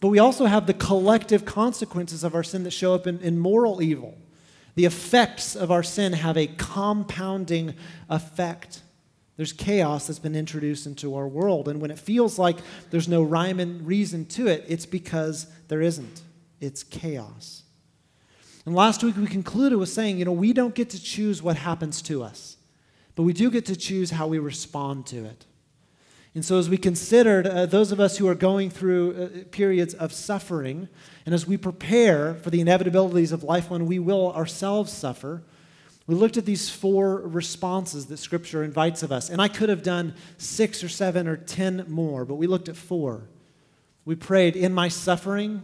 But 0.00 0.08
we 0.08 0.18
also 0.18 0.44
have 0.44 0.66
the 0.66 0.74
collective 0.74 1.46
consequences 1.46 2.24
of 2.24 2.34
our 2.34 2.42
sin 2.44 2.62
that 2.64 2.72
show 2.72 2.94
up 2.94 3.06
in, 3.06 3.18
in 3.20 3.38
moral 3.38 3.82
evil. 3.82 4.16
The 4.74 4.84
effects 4.84 5.56
of 5.56 5.72
our 5.72 5.82
sin 5.82 6.12
have 6.12 6.36
a 6.36 6.46
compounding 6.46 7.74
effect. 8.10 8.82
There's 9.36 9.52
chaos 9.52 10.06
that's 10.06 10.18
been 10.18 10.36
introduced 10.36 10.86
into 10.86 11.16
our 11.16 11.26
world. 11.26 11.68
And 11.68 11.80
when 11.80 11.90
it 11.90 11.98
feels 11.98 12.38
like 12.38 12.58
there's 12.90 13.08
no 13.08 13.22
rhyme 13.22 13.60
and 13.60 13.84
reason 13.86 14.26
to 14.26 14.46
it, 14.46 14.64
it's 14.68 14.86
because 14.86 15.46
there 15.68 15.80
isn't. 15.80 16.22
It's 16.60 16.82
chaos. 16.82 17.62
And 18.66 18.74
last 18.74 19.02
week 19.02 19.16
we 19.16 19.26
concluded 19.26 19.78
with 19.78 19.88
saying, 19.88 20.18
you 20.18 20.24
know, 20.24 20.32
we 20.32 20.52
don't 20.52 20.74
get 20.74 20.90
to 20.90 21.02
choose 21.02 21.42
what 21.42 21.56
happens 21.56 22.02
to 22.02 22.22
us, 22.22 22.56
but 23.14 23.22
we 23.22 23.32
do 23.32 23.50
get 23.50 23.64
to 23.66 23.76
choose 23.76 24.10
how 24.10 24.26
we 24.26 24.38
respond 24.38 25.06
to 25.06 25.24
it. 25.24 25.46
And 26.34 26.44
so, 26.44 26.58
as 26.58 26.68
we 26.68 26.76
considered 26.76 27.46
uh, 27.46 27.66
those 27.66 27.90
of 27.90 27.98
us 27.98 28.18
who 28.18 28.28
are 28.28 28.34
going 28.34 28.70
through 28.70 29.14
uh, 29.16 29.44
periods 29.50 29.94
of 29.94 30.12
suffering, 30.12 30.88
and 31.24 31.34
as 31.34 31.46
we 31.46 31.56
prepare 31.56 32.34
for 32.34 32.50
the 32.50 32.62
inevitabilities 32.62 33.32
of 33.32 33.42
life 33.42 33.70
when 33.70 33.86
we 33.86 33.98
will 33.98 34.32
ourselves 34.34 34.92
suffer, 34.92 35.42
we 36.06 36.14
looked 36.14 36.36
at 36.36 36.46
these 36.46 36.70
four 36.70 37.22
responses 37.22 38.06
that 38.06 38.18
Scripture 38.18 38.62
invites 38.62 39.02
of 39.02 39.10
us. 39.10 39.30
And 39.30 39.42
I 39.42 39.48
could 39.48 39.68
have 39.68 39.82
done 39.82 40.14
six 40.36 40.84
or 40.84 40.88
seven 40.88 41.26
or 41.26 41.36
ten 41.36 41.84
more, 41.88 42.24
but 42.24 42.36
we 42.36 42.46
looked 42.46 42.68
at 42.68 42.76
four. 42.76 43.22
We 44.04 44.14
prayed, 44.14 44.56
In 44.56 44.72
my 44.72 44.88
suffering, 44.88 45.62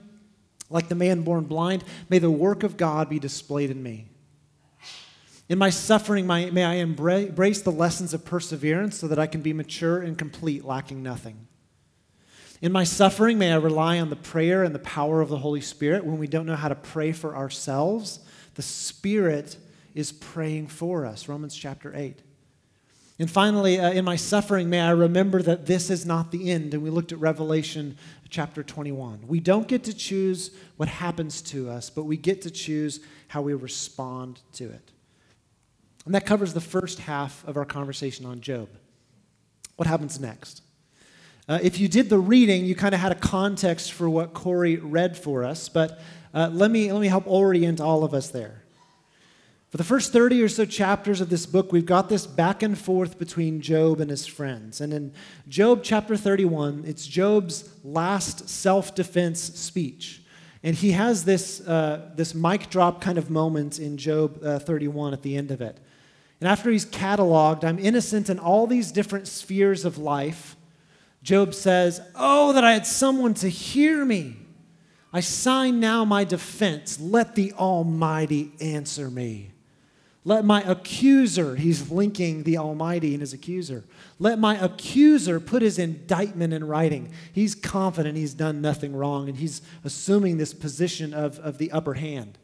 like 0.75 0.89
the 0.89 0.95
man 0.95 1.23
born 1.23 1.45
blind, 1.45 1.85
may 2.11 2.19
the 2.19 2.31
work 2.31 2.65
of 2.65 2.77
God 2.77 3.09
be 3.09 3.19
displayed 3.19 3.71
in 3.71 3.83
me. 3.83 4.09
In 5.49 5.57
my 5.57 5.71
suffering, 5.71 6.27
may 6.27 6.65
I 6.65 6.75
embrace 6.75 7.63
the 7.63 7.71
lessons 7.71 8.13
of 8.13 8.25
perseverance 8.25 8.99
so 8.99 9.07
that 9.09 9.19
I 9.19 9.27
can 9.27 9.41
be 9.41 9.53
mature 9.53 10.03
and 10.03 10.19
complete, 10.19 10.65
lacking 10.65 11.03
nothing. 11.03 11.47
In 12.61 12.73
my 12.73 12.85
suffering, 12.85 13.39
may 13.39 13.53
I 13.53 13.57
rely 13.57 14.01
on 14.01 14.11
the 14.11 14.17
prayer 14.17 14.65
and 14.65 14.75
the 14.75 14.79
power 14.81 15.21
of 15.21 15.29
the 15.29 15.39
Holy 15.39 15.61
Spirit. 15.61 16.05
When 16.05 16.19
we 16.19 16.27
don't 16.27 16.47
know 16.47 16.57
how 16.57 16.69
to 16.69 16.75
pray 16.75 17.13
for 17.13 17.37
ourselves, 17.37 18.21
the 18.55 18.63
Spirit 18.63 19.59
is 19.95 20.13
praying 20.13 20.69
for 20.69 21.05
us. 21.07 21.29
Romans 21.29 21.55
chapter 21.55 21.95
8. 21.95 22.21
And 23.19 23.31
finally, 23.31 23.79
uh, 23.79 23.93
in 23.93 24.05
my 24.05 24.17
suffering, 24.17 24.69
may 24.69 24.81
I 24.81 24.91
remember 24.91 25.41
that 25.43 25.67
this 25.67 25.89
is 25.89 26.05
not 26.05 26.33
the 26.33 26.51
end. 26.51 26.75
And 26.75 26.83
we 26.83 26.91
looked 26.91 27.13
at 27.13 27.19
Revelation 27.21 27.97
chapter 28.29 28.65
21. 28.65 29.21
We 29.29 29.39
don't 29.39 29.69
get 29.69 29.85
to 29.85 29.95
choose 29.95 30.51
what 30.77 30.89
happens 30.89 31.41
to 31.43 31.71
us, 31.71 31.91
but 31.91 32.05
we 32.05 32.17
get 32.17 32.43
to 32.43 32.51
choose 32.51 32.99
how 33.29 33.43
we 33.43 33.55
respond 33.55 34.41
to 34.55 34.65
it. 34.65 34.91
And 36.05 36.15
that 36.15 36.27
covers 36.27 36.55
the 36.55 36.61
first 36.61 36.99
half 36.99 37.47
of 37.47 37.57
our 37.57 37.65
conversation 37.65 38.27
on 38.27 38.41
Job. 38.41 38.69
What 39.77 39.87
happens 39.87 40.19
next? 40.19 40.63
Uh, 41.49 41.61
if 41.63 41.79
you 41.79 41.89
did 41.89 42.11
the 42.11 42.19
reading, 42.19 42.65
you 42.65 42.75
kind 42.75 42.95
of 42.95 43.01
had 43.01 43.13
a 43.13 43.17
context 43.17 43.93
for 43.93 44.11
what 44.11 44.35
Corey 44.35 44.77
read 44.77 45.17
for 45.17 45.45
us, 45.45 45.69
but 45.69 46.01
uh, 46.33 46.51
let, 46.53 46.71
me, 46.71 46.91
let 46.91 47.01
me 47.01 47.07
help 47.07 47.25
orient 47.27 47.81
all 47.81 48.03
of 48.03 48.13
us 48.13 48.31
there. 48.31 48.64
For 49.75 49.79
the 49.79 49.83
first 49.83 50.13
30 50.13 50.41
or 50.41 50.49
so 50.49 50.65
chapters 50.65 51.21
of 51.21 51.31
this 51.31 51.47
book, 51.47 51.73
we've 51.73 51.85
got 51.85 52.09
this 52.09 52.29
back 52.29 52.63
and 52.63 52.79
forth 52.79 53.19
between 53.19 53.61
Job 53.61 53.99
and 53.99 54.09
his 54.09 54.25
friends. 54.25 54.81
And 54.81 54.93
in 54.93 55.13
Job 55.49 55.81
chapter 55.83 56.17
31, 56.17 56.85
it's 56.87 57.05
Job's 57.05 57.69
last 57.83 58.49
self 58.49 58.95
defense 58.95 59.41
speech. 59.41 60.23
And 60.63 60.77
he 60.77 60.93
has 60.93 61.25
this, 61.25 61.61
uh, 61.67 62.13
this 62.15 62.37
mic 62.37 62.71
drop 62.71 63.01
kind 63.01 63.19
of 63.19 63.31
moment 63.31 63.81
in 63.81 63.97
Job 63.97 64.39
uh, 64.45 64.61
31 64.61 65.13
at 65.13 65.23
the 65.23 65.37
end 65.37 65.51
of 65.51 65.61
it. 65.61 65.81
And 66.41 66.49
after 66.49 66.71
he's 66.71 66.87
cataloged, 66.87 67.65
I'm 67.65 67.81
innocent 67.81 68.31
in 68.31 68.39
all 68.39 68.69
these 68.69 68.93
different 68.93 69.27
spheres 69.27 69.85
of 69.85 69.99
life, 69.99 70.55
Job 71.25 71.53
says, 71.53 72.01
Oh, 72.15 72.53
that 72.53 72.63
I 72.63 72.75
had 72.75 72.87
someone 72.87 73.35
to 73.35 73.49
hear 73.49 74.05
me. 74.05 74.37
I 75.13 75.19
sign 75.19 75.81
now 75.81 76.05
my 76.05 76.23
defense. 76.23 77.01
Let 77.01 77.35
the 77.35 77.53
Almighty 77.55 78.53
answer 78.61 79.11
me. 79.11 79.51
Let 80.27 80.47
my 80.47 80.63
accuser, 80.63 81.55
he's 81.57 81.91
linking 81.91 82.45
the 82.45 82.57
Almighty 82.57 83.13
and 83.13 83.21
his 83.21 83.35
accuser, 83.35 83.85
let 84.19 84.39
my 84.39 84.57
accuser 84.57 85.39
put 85.39 85.61
his 85.61 85.79
indictment 85.79 86.55
in 86.55 86.65
writing. 86.65 87.13
He's 87.33 87.55
confident 87.55 88.17
he's 88.17 88.33
done 88.33 88.63
nothing 88.63 88.97
wrong 88.97 89.29
and 89.29 89.37
he's 89.37 89.61
assuming 89.85 90.39
this 90.39 90.55
position 90.55 91.13
of, 91.13 91.39
of 91.41 91.59
the 91.59 91.71
upper 91.73 91.95
hand. 91.95 92.39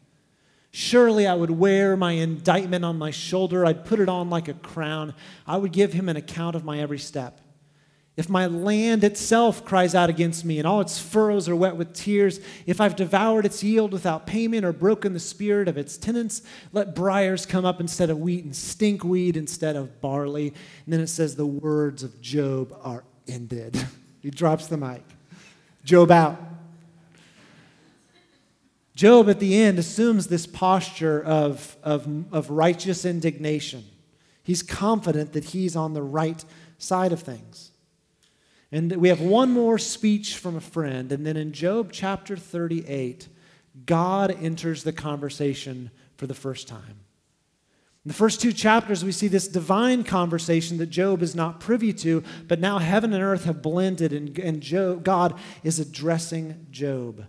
Surely 0.72 1.26
I 1.26 1.34
would 1.34 1.50
wear 1.50 1.96
my 1.96 2.12
indictment 2.12 2.84
on 2.84 2.99
my 2.99 3.10
shoulder. 3.10 3.64
I'd 3.64 3.87
put 3.87 3.99
it 3.99 4.10
on 4.10 4.28
like 4.28 4.49
a 4.49 4.54
crown. 4.54 5.14
I 5.46 5.56
would 5.56 5.72
give 5.72 5.94
him 5.94 6.08
an 6.10 6.16
account 6.16 6.56
of 6.56 6.64
my 6.64 6.80
every 6.80 6.99
step. 6.99 7.40
If 8.20 8.28
my 8.28 8.44
land 8.44 9.02
itself 9.02 9.64
cries 9.64 9.94
out 9.94 10.10
against 10.10 10.44
me 10.44 10.58
and 10.58 10.68
all 10.68 10.82
its 10.82 10.98
furrows 10.98 11.48
are 11.48 11.56
wet 11.56 11.76
with 11.76 11.94
tears, 11.94 12.38
if 12.66 12.78
I've 12.78 12.94
devoured 12.94 13.46
its 13.46 13.64
yield 13.64 13.94
without 13.94 14.26
payment 14.26 14.62
or 14.62 14.74
broken 14.74 15.14
the 15.14 15.18
spirit 15.18 15.68
of 15.68 15.78
its 15.78 15.96
tenants, 15.96 16.42
let 16.74 16.94
briars 16.94 17.46
come 17.46 17.64
up 17.64 17.80
instead 17.80 18.10
of 18.10 18.18
wheat 18.18 18.44
and 18.44 18.52
stinkweed 18.52 19.36
instead 19.36 19.74
of 19.74 20.02
barley. 20.02 20.48
And 20.84 20.92
then 20.92 21.00
it 21.00 21.06
says 21.06 21.34
the 21.34 21.46
words 21.46 22.02
of 22.02 22.20
Job 22.20 22.78
are 22.82 23.04
ended. 23.26 23.82
he 24.20 24.30
drops 24.30 24.66
the 24.66 24.76
mic. 24.76 25.02
Job 25.82 26.10
out. 26.10 26.38
Job, 28.94 29.30
at 29.30 29.40
the 29.40 29.56
end, 29.56 29.78
assumes 29.78 30.26
this 30.26 30.46
posture 30.46 31.24
of, 31.24 31.74
of, 31.82 32.06
of 32.34 32.50
righteous 32.50 33.06
indignation. 33.06 33.82
He's 34.42 34.62
confident 34.62 35.32
that 35.32 35.44
he's 35.44 35.74
on 35.74 35.94
the 35.94 36.02
right 36.02 36.44
side 36.76 37.12
of 37.12 37.22
things. 37.22 37.70
And 38.72 38.96
we 38.96 39.08
have 39.08 39.20
one 39.20 39.50
more 39.50 39.78
speech 39.78 40.36
from 40.36 40.56
a 40.56 40.60
friend, 40.60 41.10
and 41.10 41.26
then 41.26 41.36
in 41.36 41.52
Job 41.52 41.90
chapter 41.92 42.36
38, 42.36 43.28
God 43.84 44.30
enters 44.40 44.84
the 44.84 44.92
conversation 44.92 45.90
for 46.16 46.26
the 46.26 46.34
first 46.34 46.68
time. 46.68 47.00
In 48.04 48.08
the 48.08 48.14
first 48.14 48.40
two 48.40 48.52
chapters, 48.52 49.04
we 49.04 49.12
see 49.12 49.28
this 49.28 49.48
divine 49.48 50.04
conversation 50.04 50.78
that 50.78 50.86
Job 50.86 51.20
is 51.20 51.34
not 51.34 51.60
privy 51.60 51.92
to, 51.94 52.22
but 52.48 52.60
now 52.60 52.78
heaven 52.78 53.12
and 53.12 53.22
earth 53.22 53.44
have 53.44 53.60
blended, 53.60 54.12
and, 54.12 54.38
and 54.38 54.62
Job, 54.62 55.04
God 55.04 55.38
is 55.64 55.80
addressing 55.80 56.66
Job. 56.70 57.26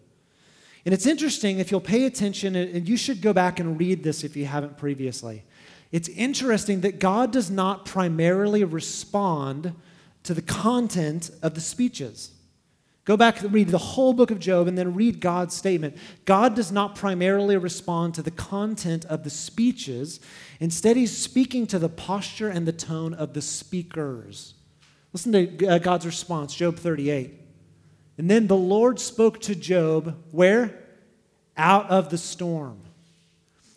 And 0.85 0.93
it's 0.93 1.05
interesting 1.05 1.59
if 1.59 1.71
you'll 1.71 1.81
pay 1.81 2.05
attention, 2.05 2.55
and 2.55 2.87
you 2.87 2.97
should 2.97 3.21
go 3.21 3.33
back 3.33 3.59
and 3.59 3.79
read 3.79 4.03
this 4.03 4.23
if 4.23 4.35
you 4.37 4.45
haven't 4.45 4.77
previously. 4.77 5.43
It's 5.91 6.07
interesting 6.07 6.81
that 6.81 6.99
God 6.99 7.31
does 7.31 7.51
not 7.51 7.85
primarily 7.85 8.63
respond 8.63 9.73
to 10.23 10.33
the 10.33 10.41
content 10.41 11.31
of 11.41 11.55
the 11.55 11.61
speeches. 11.61 12.31
Go 13.03 13.17
back 13.17 13.41
and 13.41 13.51
read 13.51 13.69
the 13.69 13.79
whole 13.79 14.13
book 14.13 14.29
of 14.29 14.39
Job 14.39 14.67
and 14.67 14.77
then 14.77 14.93
read 14.93 15.19
God's 15.19 15.55
statement. 15.55 15.97
God 16.25 16.55
does 16.55 16.71
not 16.71 16.95
primarily 16.95 17.57
respond 17.57 18.13
to 18.15 18.21
the 18.21 18.29
content 18.31 19.05
of 19.05 19.23
the 19.23 19.29
speeches. 19.31 20.19
Instead, 20.59 20.97
he's 20.97 21.15
speaking 21.15 21.65
to 21.67 21.79
the 21.79 21.89
posture 21.89 22.47
and 22.49 22.67
the 22.67 22.71
tone 22.71 23.15
of 23.15 23.33
the 23.33 23.41
speakers. 23.41 24.53
Listen 25.13 25.31
to 25.31 25.67
uh, 25.67 25.77
God's 25.79 26.05
response, 26.05 26.53
Job 26.53 26.77
38. 26.77 27.33
And 28.19 28.29
then 28.29 28.45
the 28.45 28.55
Lord 28.55 28.99
spoke 28.99 29.41
to 29.41 29.55
Job, 29.55 30.15
where? 30.29 30.77
Out 31.57 31.89
of 31.89 32.11
the 32.11 32.19
storm. 32.19 32.79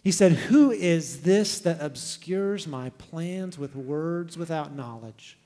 He 0.02 0.12
said, 0.12 0.32
Who 0.32 0.70
is 0.70 1.22
this 1.22 1.58
that 1.60 1.80
obscures 1.80 2.66
my 2.66 2.90
plans 2.90 3.58
with 3.58 3.74
words 3.74 4.36
without 4.36 4.74
knowledge? 4.74 5.38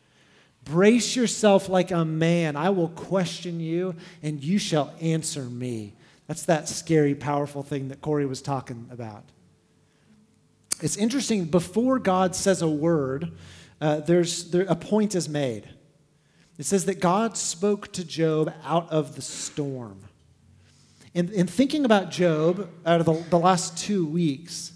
Brace 0.68 1.16
yourself 1.16 1.70
like 1.70 1.90
a 1.90 2.04
man. 2.04 2.54
I 2.54 2.68
will 2.70 2.88
question 2.88 3.58
you, 3.58 3.94
and 4.22 4.44
you 4.44 4.58
shall 4.58 4.92
answer 5.00 5.44
me. 5.44 5.94
That's 6.26 6.42
that 6.42 6.68
scary, 6.68 7.14
powerful 7.14 7.62
thing 7.62 7.88
that 7.88 8.02
Corey 8.02 8.26
was 8.26 8.42
talking 8.42 8.86
about. 8.90 9.24
It's 10.82 10.98
interesting, 10.98 11.46
before 11.46 11.98
God 11.98 12.36
says 12.36 12.60
a 12.60 12.68
word, 12.68 13.32
uh, 13.80 14.00
there's, 14.00 14.50
there, 14.50 14.66
a 14.68 14.76
point 14.76 15.14
is 15.14 15.26
made. 15.26 15.66
It 16.58 16.66
says 16.66 16.84
that 16.84 17.00
God 17.00 17.38
spoke 17.38 17.90
to 17.92 18.04
Job 18.04 18.52
out 18.62 18.90
of 18.90 19.16
the 19.16 19.22
storm. 19.22 20.00
In, 21.14 21.32
in 21.32 21.46
thinking 21.46 21.86
about 21.86 22.10
Job 22.10 22.68
out 22.84 23.00
of 23.00 23.06
the, 23.06 23.14
the 23.30 23.38
last 23.38 23.78
two 23.78 24.04
weeks, 24.04 24.72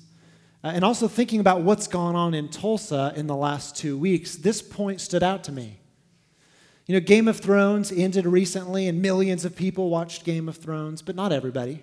uh, 0.64 0.68
and 0.68 0.84
also 0.84 1.06
thinking 1.06 1.40
about 1.40 1.61
what's 1.61 1.87
gone 1.87 2.16
on 2.16 2.32
in 2.32 2.49
Tulsa 2.49 3.12
in 3.14 3.26
the 3.26 3.37
last 3.37 3.76
two 3.76 3.99
weeks, 3.99 4.37
this 4.37 4.62
point 4.62 5.00
stood 5.02 5.22
out 5.22 5.44
to 5.44 5.52
me. 5.52 5.80
You 6.86 6.94
know, 6.94 7.00
Game 7.00 7.28
of 7.28 7.38
Thrones 7.38 7.92
ended 7.92 8.26
recently, 8.26 8.88
and 8.88 9.00
millions 9.00 9.44
of 9.44 9.54
people 9.54 9.88
watched 9.88 10.24
Game 10.24 10.48
of 10.48 10.56
Thrones, 10.56 11.00
but 11.00 11.14
not 11.14 11.32
everybody. 11.32 11.82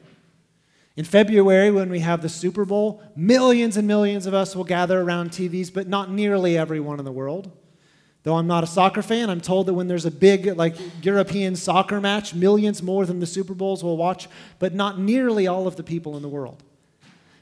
In 0.97 1.05
February, 1.05 1.71
when 1.71 1.89
we 1.89 1.99
have 1.99 2.21
the 2.21 2.27
Super 2.27 2.65
Bowl, 2.65 3.01
millions 3.15 3.77
and 3.77 3.87
millions 3.87 4.25
of 4.25 4.33
us 4.33 4.55
will 4.55 4.65
gather 4.65 4.99
around 5.01 5.29
TVs, 5.29 5.73
but 5.73 5.87
not 5.87 6.11
nearly 6.11 6.57
everyone 6.57 6.99
in 6.99 7.05
the 7.05 7.11
world. 7.11 7.49
Though 8.23 8.35
I'm 8.35 8.47
not 8.47 8.65
a 8.65 8.67
soccer 8.67 9.01
fan, 9.01 9.29
I'm 9.29 9.39
told 9.39 9.67
that 9.67 9.73
when 9.73 9.87
there's 9.87 10.05
a 10.05 10.11
big 10.11 10.45
like 10.57 10.75
European 11.01 11.55
soccer 11.55 12.01
match, 12.01 12.33
millions 12.33 12.83
more 12.83 13.05
than 13.05 13.21
the 13.21 13.25
Super 13.25 13.53
Bowls 13.53 13.81
will 13.81 13.95
watch, 13.95 14.27
but 14.59 14.75
not 14.75 14.99
nearly 14.99 15.47
all 15.47 15.67
of 15.67 15.77
the 15.77 15.83
people 15.83 16.17
in 16.17 16.21
the 16.21 16.27
world. 16.27 16.61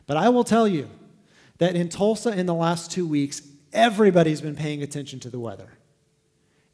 But 0.05 0.17
I 0.17 0.29
will 0.29 0.43
tell 0.43 0.67
you 0.67 0.87
that 1.57 1.75
in 1.75 1.89
Tulsa 1.89 2.37
in 2.37 2.45
the 2.45 2.53
last 2.53 2.91
2 2.91 3.07
weeks, 3.07 3.41
everybody's 3.73 4.41
been 4.41 4.55
paying 4.55 4.83
attention 4.83 5.19
to 5.21 5.31
the 5.31 5.39
weather. 5.39 5.76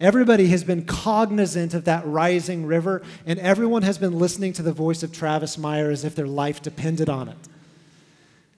Everybody 0.04 0.48
has 0.48 0.66
been 0.66 0.84
cognizant 0.84 1.74
of 1.74 1.86
that 1.86 2.06
rising 2.06 2.66
river, 2.66 3.02
and 3.26 3.40
everyone 3.40 3.84
has 3.84 3.98
been 3.98 4.20
listening 4.20 4.52
to 4.54 4.62
the 4.62 4.74
voice 4.74 5.02
of 5.02 5.14
Travis 5.14 5.58
Meyer 5.58 5.90
as 5.90 6.04
if 6.04 6.14
their 6.14 6.28
life 6.28 6.62
depended 6.62 7.08
on 7.08 7.30
it. 7.30 7.38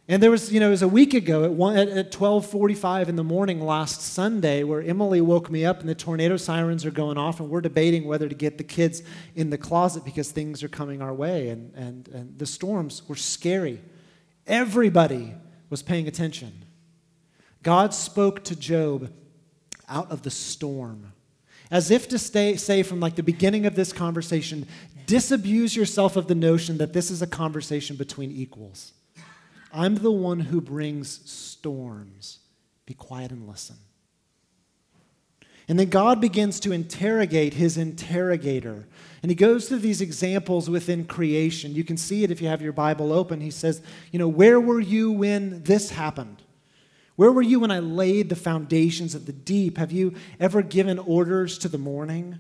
And 0.08 0.24
there 0.24 0.32
was, 0.32 0.52
you 0.52 0.60
know, 0.60 0.70
it 0.70 0.72
was 0.72 0.82
a 0.82 0.88
week 0.88 1.14
ago 1.14 1.44
at, 1.44 1.52
one, 1.52 1.78
at, 1.78 1.88
at 1.88 2.12
12:45 2.12 3.10
in 3.10 3.16
the 3.16 3.24
morning 3.24 3.62
last 3.62 4.02
Sunday 4.02 4.64
where 4.64 4.82
Emily 4.82 5.22
woke 5.22 5.52
me 5.52 5.64
up 5.64 5.82
and 5.82 5.88
the 5.88 5.94
tornado 5.94 6.36
sirens 6.36 6.84
are 6.84 6.92
going 6.92 7.20
off 7.20 7.40
and 7.40 7.48
we're 7.48 7.62
debating 7.62 8.06
whether 8.08 8.28
to 8.28 8.36
get 8.36 8.58
the 8.58 8.64
kids 8.64 9.04
in 9.36 9.52
the 9.52 9.58
closet 9.58 10.04
because 10.04 10.32
things 10.32 10.64
are 10.64 10.68
coming 10.68 11.00
our 11.00 11.14
way 11.14 11.50
and, 11.50 11.72
and, 11.75 12.08
and 12.08 12.40
the 12.40 12.48
storms 12.48 13.08
were 13.08 13.16
scary. 13.16 13.80
Everybody 14.48 15.36
was 15.70 15.84
paying 15.84 16.08
attention. 16.08 16.66
God 17.62 17.94
spoke 17.94 18.44
to 18.46 18.56
Job 18.56 19.12
out 19.88 20.10
of 20.10 20.24
the 20.24 20.32
storm. 20.32 21.12
As 21.75 21.91
if 21.91 22.08
to 22.08 22.17
stay, 22.17 22.55
say 22.55 22.84
from 22.84 23.01
like 23.01 23.15
the 23.15 23.22
beginning 23.22 23.65
of 23.65 23.75
this 23.75 23.91
conversation, 23.91 24.65
disabuse 25.08 25.75
yourself 25.75 26.15
of 26.15 26.29
the 26.29 26.34
notion 26.34 26.77
that 26.77 26.94
this 26.94 27.12
is 27.12 27.22
a 27.22 27.27
conversation 27.27 27.98
between 27.98 28.32
equals. 28.32 28.94
I'm 29.74 29.96
the 29.96 30.10
one 30.10 30.39
who 30.39 30.62
brings 30.62 31.29
storms. 31.29 32.39
Be 32.86 32.94
quiet 32.94 33.32
and 33.32 33.46
listen. 33.46 33.75
And 35.67 35.77
then 35.77 35.89
God 35.89 36.22
begins 36.22 36.62
to 36.62 36.72
interrogate 36.72 37.55
his 37.55 37.77
interrogator. 37.77 38.88
And 39.22 39.29
he 39.29 39.36
goes 39.36 39.67
through 39.67 39.79
these 39.79 40.00
examples 40.00 40.70
within 40.70 41.03
creation. 41.03 41.75
You 41.75 41.84
can 41.84 41.98
see 41.98 42.24
it 42.24 42.32
if 42.32 42.41
you 42.41 42.48
have 42.48 42.62
your 42.62 42.72
Bible 42.72 43.12
open. 43.12 43.41
He 43.41 43.51
says, 43.51 43.82
You 44.13 44.20
know, 44.20 44.29
where 44.29 44.62
were 44.62 44.79
you 44.79 45.12
when 45.12 45.62
this 45.63 45.89
happened? 45.89 46.41
Where 47.16 47.32
were 47.32 47.42
you 47.42 47.62
when 47.62 47.72
I 47.72 47.80
laid 47.80 48.30
the 48.30 48.36
foundations 48.36 49.16
of 49.16 49.26
the 49.26 49.34
deep? 49.34 49.78
Have 49.78 49.92
you 49.92 50.16
ever 50.40 50.62
given 50.62 51.00
orders 51.00 51.58
to 51.60 51.70
the 51.70 51.78
morning? 51.78 52.40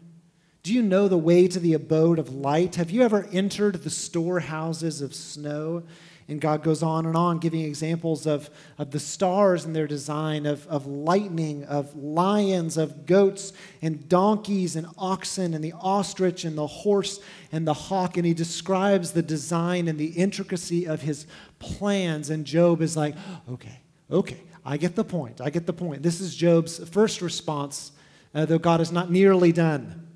Do 0.63 0.73
you 0.73 0.81
know 0.81 1.07
the 1.07 1.17
way 1.17 1.47
to 1.47 1.59
the 1.59 1.73
abode 1.73 2.19
of 2.19 2.33
light? 2.33 2.75
Have 2.75 2.89
you 2.89 3.03
ever 3.03 3.27
entered 3.31 3.83
the 3.83 3.89
storehouses 3.89 5.01
of 5.01 5.13
snow? 5.13 5.83
And 6.27 6.41
God 6.41 6.63
goes 6.63 6.81
on 6.81 7.05
and 7.05 7.15
on, 7.15 7.37
giving 7.37 7.61
examples 7.61 8.25
of, 8.25 8.49
of 8.79 8.89
the 8.89 8.99
stars 8.99 9.63
and 9.63 9.75
their 9.75 9.85
design, 9.85 10.47
of, 10.47 10.65
of 10.65 10.87
lightning, 10.87 11.63
of 11.65 11.95
lions, 11.95 12.77
of 12.77 13.05
goats 13.05 13.53
and 13.83 14.09
donkeys 14.09 14.75
and 14.75 14.87
oxen, 14.97 15.53
and 15.53 15.63
the 15.63 15.73
ostrich 15.73 16.43
and 16.43 16.57
the 16.57 16.65
horse 16.65 17.19
and 17.51 17.67
the 17.67 17.75
hawk. 17.75 18.17
And 18.17 18.25
he 18.25 18.33
describes 18.33 19.11
the 19.11 19.21
design 19.21 19.87
and 19.87 19.99
the 19.99 20.07
intricacy 20.07 20.85
of 20.87 21.03
his 21.03 21.27
plans. 21.59 22.31
And 22.31 22.43
Job 22.43 22.81
is 22.81 22.97
like, 22.97 23.15
okay, 23.47 23.81
okay, 24.09 24.41
I 24.65 24.77
get 24.77 24.95
the 24.95 25.03
point. 25.03 25.39
I 25.39 25.51
get 25.51 25.67
the 25.67 25.73
point. 25.73 26.01
This 26.01 26.19
is 26.19 26.35
Job's 26.35 26.79
first 26.89 27.21
response, 27.21 27.91
uh, 28.33 28.45
though 28.45 28.57
God 28.57 28.81
is 28.81 28.91
not 28.91 29.11
nearly 29.11 29.51
done. 29.51 30.07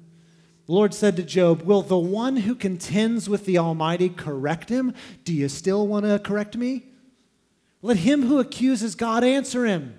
The 0.66 0.74
Lord 0.74 0.94
said 0.94 1.16
to 1.18 1.24
Job, 1.24 1.62
Will 1.62 1.84
the 1.84 2.00
one 2.00 2.38
who 2.38 2.56
contends 2.56 3.30
with 3.30 3.46
the 3.46 3.60
Almighty 3.60 4.10
correct 4.10 4.70
him? 4.70 4.94
Do 5.24 5.34
you 5.34 5.50
still 5.50 5.88
want 5.88 6.06
to 6.06 6.18
correct 6.18 6.58
me? 6.58 6.86
Let 7.84 7.98
him 7.98 8.24
who 8.24 8.40
accuses 8.40 8.96
God 8.96 9.24
answer 9.24 9.66
him. 9.66 9.98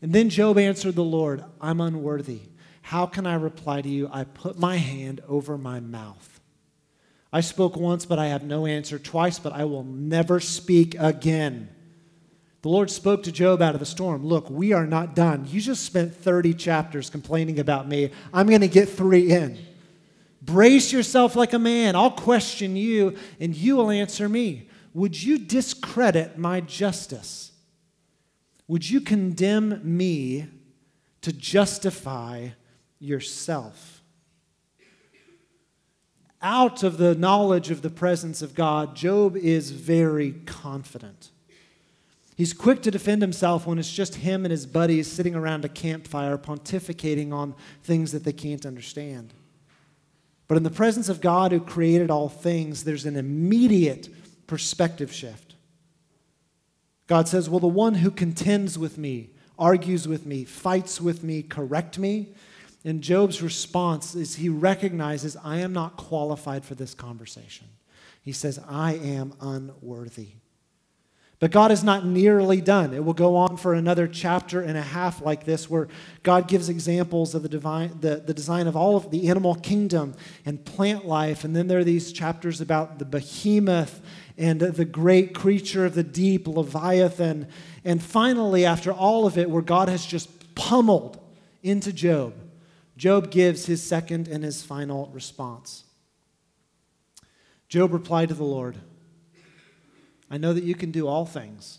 And 0.00 0.12
then 0.12 0.30
Job 0.30 0.58
answered 0.58 0.94
the 0.94 1.04
Lord, 1.04 1.44
I'm 1.60 1.80
unworthy. 1.80 2.40
How 2.82 3.06
can 3.06 3.26
I 3.26 3.34
reply 3.34 3.82
to 3.82 3.88
you? 3.88 4.08
I 4.12 4.24
put 4.24 4.58
my 4.58 4.76
hand 4.76 5.20
over 5.28 5.58
my 5.58 5.80
mouth. 5.80 6.40
I 7.32 7.40
spoke 7.40 7.76
once, 7.76 8.06
but 8.06 8.18
I 8.18 8.26
have 8.26 8.44
no 8.44 8.64
answer, 8.64 8.98
twice, 8.98 9.38
but 9.38 9.52
I 9.52 9.64
will 9.64 9.82
never 9.82 10.40
speak 10.40 10.94
again. 10.98 11.68
The 12.62 12.68
Lord 12.68 12.90
spoke 12.90 13.22
to 13.24 13.32
Job 13.32 13.62
out 13.62 13.74
of 13.74 13.80
the 13.80 13.86
storm. 13.86 14.24
Look, 14.24 14.50
we 14.50 14.72
are 14.72 14.86
not 14.86 15.14
done. 15.14 15.46
You 15.48 15.60
just 15.60 15.84
spent 15.84 16.14
30 16.14 16.54
chapters 16.54 17.10
complaining 17.10 17.60
about 17.60 17.86
me. 17.86 18.10
I'm 18.32 18.48
going 18.48 18.62
to 18.62 18.68
get 18.68 18.88
three 18.88 19.30
in. 19.30 19.58
Brace 20.42 20.92
yourself 20.92 21.36
like 21.36 21.52
a 21.52 21.58
man. 21.58 21.96
I'll 21.96 22.10
question 22.10 22.76
you, 22.76 23.16
and 23.40 23.54
you 23.54 23.76
will 23.76 23.90
answer 23.90 24.28
me. 24.28 24.68
Would 24.94 25.22
you 25.22 25.38
discredit 25.38 26.38
my 26.38 26.60
justice? 26.60 27.52
Would 28.68 28.88
you 28.88 29.00
condemn 29.00 29.80
me 29.84 30.48
to 31.22 31.32
justify 31.32 32.48
yourself? 32.98 34.02
Out 36.42 36.82
of 36.82 36.98
the 36.98 37.14
knowledge 37.14 37.70
of 37.70 37.82
the 37.82 37.90
presence 37.90 38.42
of 38.42 38.54
God, 38.54 38.94
Job 38.94 39.36
is 39.36 39.70
very 39.70 40.32
confident. 40.46 41.30
He's 42.36 42.52
quick 42.52 42.82
to 42.82 42.90
defend 42.90 43.22
himself 43.22 43.66
when 43.66 43.78
it's 43.78 43.90
just 43.90 44.16
him 44.16 44.44
and 44.44 44.52
his 44.52 44.66
buddies 44.66 45.10
sitting 45.10 45.34
around 45.34 45.64
a 45.64 45.70
campfire 45.70 46.36
pontificating 46.36 47.32
on 47.32 47.54
things 47.82 48.12
that 48.12 48.24
they 48.24 48.32
can't 48.32 48.66
understand. 48.66 49.32
But 50.46 50.58
in 50.58 50.62
the 50.62 50.70
presence 50.70 51.08
of 51.08 51.22
God 51.22 51.50
who 51.50 51.60
created 51.60 52.10
all 52.10 52.28
things, 52.28 52.84
there's 52.84 53.06
an 53.06 53.16
immediate 53.16 54.10
perspective 54.46 55.10
shift. 55.10 55.54
God 57.06 57.26
says, 57.26 57.48
Well, 57.48 57.58
the 57.58 57.66
one 57.68 57.94
who 57.94 58.10
contends 58.10 58.78
with 58.78 58.98
me, 58.98 59.30
argues 59.58 60.06
with 60.06 60.26
me, 60.26 60.44
fights 60.44 61.00
with 61.00 61.24
me, 61.24 61.42
correct 61.42 61.98
me? 61.98 62.34
And 62.84 63.02
Job's 63.02 63.40
response 63.40 64.14
is 64.14 64.36
he 64.36 64.50
recognizes, 64.50 65.36
I 65.42 65.58
am 65.58 65.72
not 65.72 65.96
qualified 65.96 66.64
for 66.66 66.74
this 66.74 66.94
conversation. 66.94 67.68
He 68.20 68.32
says, 68.32 68.60
I 68.68 68.94
am 68.94 69.32
unworthy. 69.40 70.34
But 71.38 71.50
God 71.50 71.70
is 71.70 71.84
not 71.84 72.06
nearly 72.06 72.62
done. 72.62 72.94
It 72.94 73.04
will 73.04 73.12
go 73.12 73.36
on 73.36 73.58
for 73.58 73.74
another 73.74 74.08
chapter 74.08 74.62
and 74.62 74.78
a 74.78 74.82
half 74.82 75.20
like 75.20 75.44
this, 75.44 75.68
where 75.68 75.88
God 76.22 76.48
gives 76.48 76.70
examples 76.70 77.34
of 77.34 77.42
the, 77.42 77.48
divine, 77.48 77.98
the, 78.00 78.16
the 78.16 78.32
design 78.32 78.66
of 78.66 78.74
all 78.74 78.96
of 78.96 79.10
the 79.10 79.28
animal 79.28 79.54
kingdom 79.54 80.14
and 80.46 80.64
plant 80.64 81.06
life. 81.06 81.44
And 81.44 81.54
then 81.54 81.68
there 81.68 81.80
are 81.80 81.84
these 81.84 82.10
chapters 82.10 82.62
about 82.62 82.98
the 82.98 83.04
behemoth 83.04 84.00
and 84.38 84.60
the 84.60 84.86
great 84.86 85.34
creature 85.34 85.84
of 85.84 85.94
the 85.94 86.02
deep, 86.02 86.48
Leviathan. 86.48 87.48
And 87.84 88.02
finally, 88.02 88.64
after 88.64 88.90
all 88.90 89.26
of 89.26 89.36
it, 89.36 89.50
where 89.50 89.62
God 89.62 89.90
has 89.90 90.06
just 90.06 90.54
pummeled 90.54 91.20
into 91.62 91.92
Job, 91.92 92.32
Job 92.96 93.30
gives 93.30 93.66
his 93.66 93.82
second 93.82 94.26
and 94.26 94.42
his 94.42 94.62
final 94.62 95.10
response. 95.12 95.84
Job 97.68 97.92
replied 97.92 98.30
to 98.30 98.34
the 98.34 98.44
Lord. 98.44 98.78
I 100.30 100.38
know 100.38 100.52
that 100.52 100.64
you 100.64 100.74
can 100.74 100.90
do 100.90 101.06
all 101.06 101.24
things, 101.24 101.78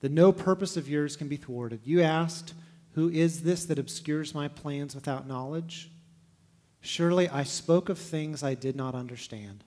that 0.00 0.12
no 0.12 0.32
purpose 0.32 0.76
of 0.76 0.88
yours 0.88 1.16
can 1.16 1.28
be 1.28 1.36
thwarted. 1.36 1.80
You 1.84 2.02
asked, 2.02 2.54
Who 2.92 3.08
is 3.08 3.42
this 3.42 3.64
that 3.66 3.78
obscures 3.78 4.34
my 4.34 4.48
plans 4.48 4.94
without 4.94 5.28
knowledge? 5.28 5.90
Surely 6.80 7.28
I 7.28 7.44
spoke 7.44 7.88
of 7.88 7.98
things 7.98 8.42
I 8.42 8.54
did 8.54 8.76
not 8.76 8.94
understand, 8.94 9.64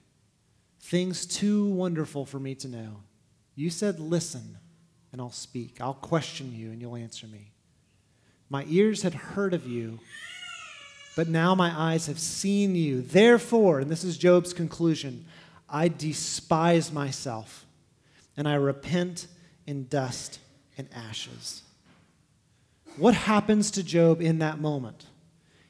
things 0.80 1.26
too 1.26 1.66
wonderful 1.66 2.24
for 2.24 2.38
me 2.38 2.54
to 2.56 2.68
know. 2.68 3.02
You 3.54 3.70
said, 3.70 3.98
Listen, 3.98 4.58
and 5.10 5.20
I'll 5.20 5.32
speak. 5.32 5.80
I'll 5.80 5.94
question 5.94 6.54
you, 6.54 6.70
and 6.70 6.80
you'll 6.80 6.96
answer 6.96 7.26
me. 7.26 7.52
My 8.50 8.64
ears 8.68 9.02
had 9.02 9.14
heard 9.14 9.54
of 9.54 9.66
you, 9.66 9.98
but 11.16 11.28
now 11.28 11.54
my 11.54 11.72
eyes 11.76 12.06
have 12.06 12.18
seen 12.18 12.74
you. 12.74 13.02
Therefore, 13.02 13.80
and 13.80 13.90
this 13.90 14.04
is 14.04 14.16
Job's 14.18 14.52
conclusion, 14.52 15.24
I 15.68 15.88
despise 15.88 16.92
myself 16.92 17.66
and 18.38 18.48
I 18.48 18.54
repent 18.54 19.26
in 19.66 19.88
dust 19.88 20.38
and 20.78 20.88
ashes. 20.94 21.64
What 22.96 23.14
happens 23.14 23.70
to 23.72 23.82
Job 23.82 24.22
in 24.22 24.38
that 24.38 24.60
moment? 24.60 25.06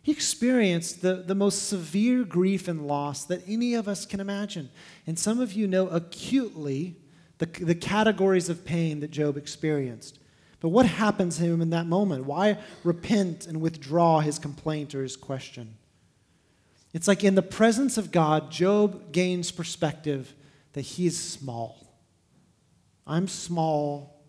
He 0.02 0.12
experienced 0.12 1.00
the, 1.00 1.14
the 1.14 1.35
most 1.35 1.68
severe 1.68 2.24
grief 2.24 2.68
and 2.68 2.87
loss 2.87 3.24
that 3.24 3.42
any 3.48 3.74
of 3.74 3.88
us 3.88 4.04
can 4.04 4.20
imagine. 4.20 4.68
And 5.07 5.18
some 5.18 5.40
of 5.40 5.54
you 5.54 5.66
know 5.66 5.88
acutely 5.88 6.96
the, 7.38 7.46
the 7.46 7.74
categories 7.74 8.50
of 8.50 8.66
pain 8.66 9.00
that 9.00 9.11
Job 9.11 9.38
experienced. 9.38 10.18
But 10.61 10.68
what 10.68 10.87
happens 10.87 11.38
to 11.38 11.44
him 11.44 11.62
in 11.62 11.70
that 11.70 11.87
moment? 11.87 12.26
Why 12.26 12.59
repent 12.85 13.46
and 13.46 13.62
withdraw 13.62 14.20
his 14.20 14.38
complaint 14.38 14.94
or 14.94 15.02
his 15.02 15.16
question? 15.16 15.76
It's 16.92 17.09
like 17.09 17.24
in 17.24 17.35
the 17.35 17.42
presence 17.42 17.96
of 17.96 18.12
God, 18.12 18.50
Job 18.50 19.11
gains 19.12 19.52
perspective 19.52 20.35
that 20.74 20.83
he 20.83 21.07
is 21.07 21.18
small. 21.18 21.88
I'm 23.09 23.27
small, 23.27 24.23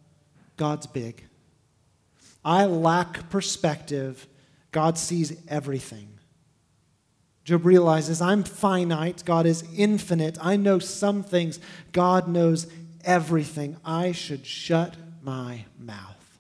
God's 0.58 0.88
big. 0.88 1.26
I 2.44 2.66
lack 2.66 3.30
perspective, 3.30 4.26
God 4.72 4.98
sees 4.98 5.36
everything. 5.48 6.08
Job 7.44 7.66
realizes 7.66 8.22
I'm 8.22 8.44
finite, 8.44 9.24
God 9.26 9.46
is 9.46 9.64
infinite. 9.76 10.38
I 10.40 10.56
know 10.56 10.80
some 10.80 11.24
things, 11.24 11.60
God 11.92 12.28
knows 12.28 12.68
everything. 13.04 13.78
I 13.84 14.14
should 14.14 14.46
shut 14.46 14.96
my 15.22 15.66
mouth. 15.78 16.40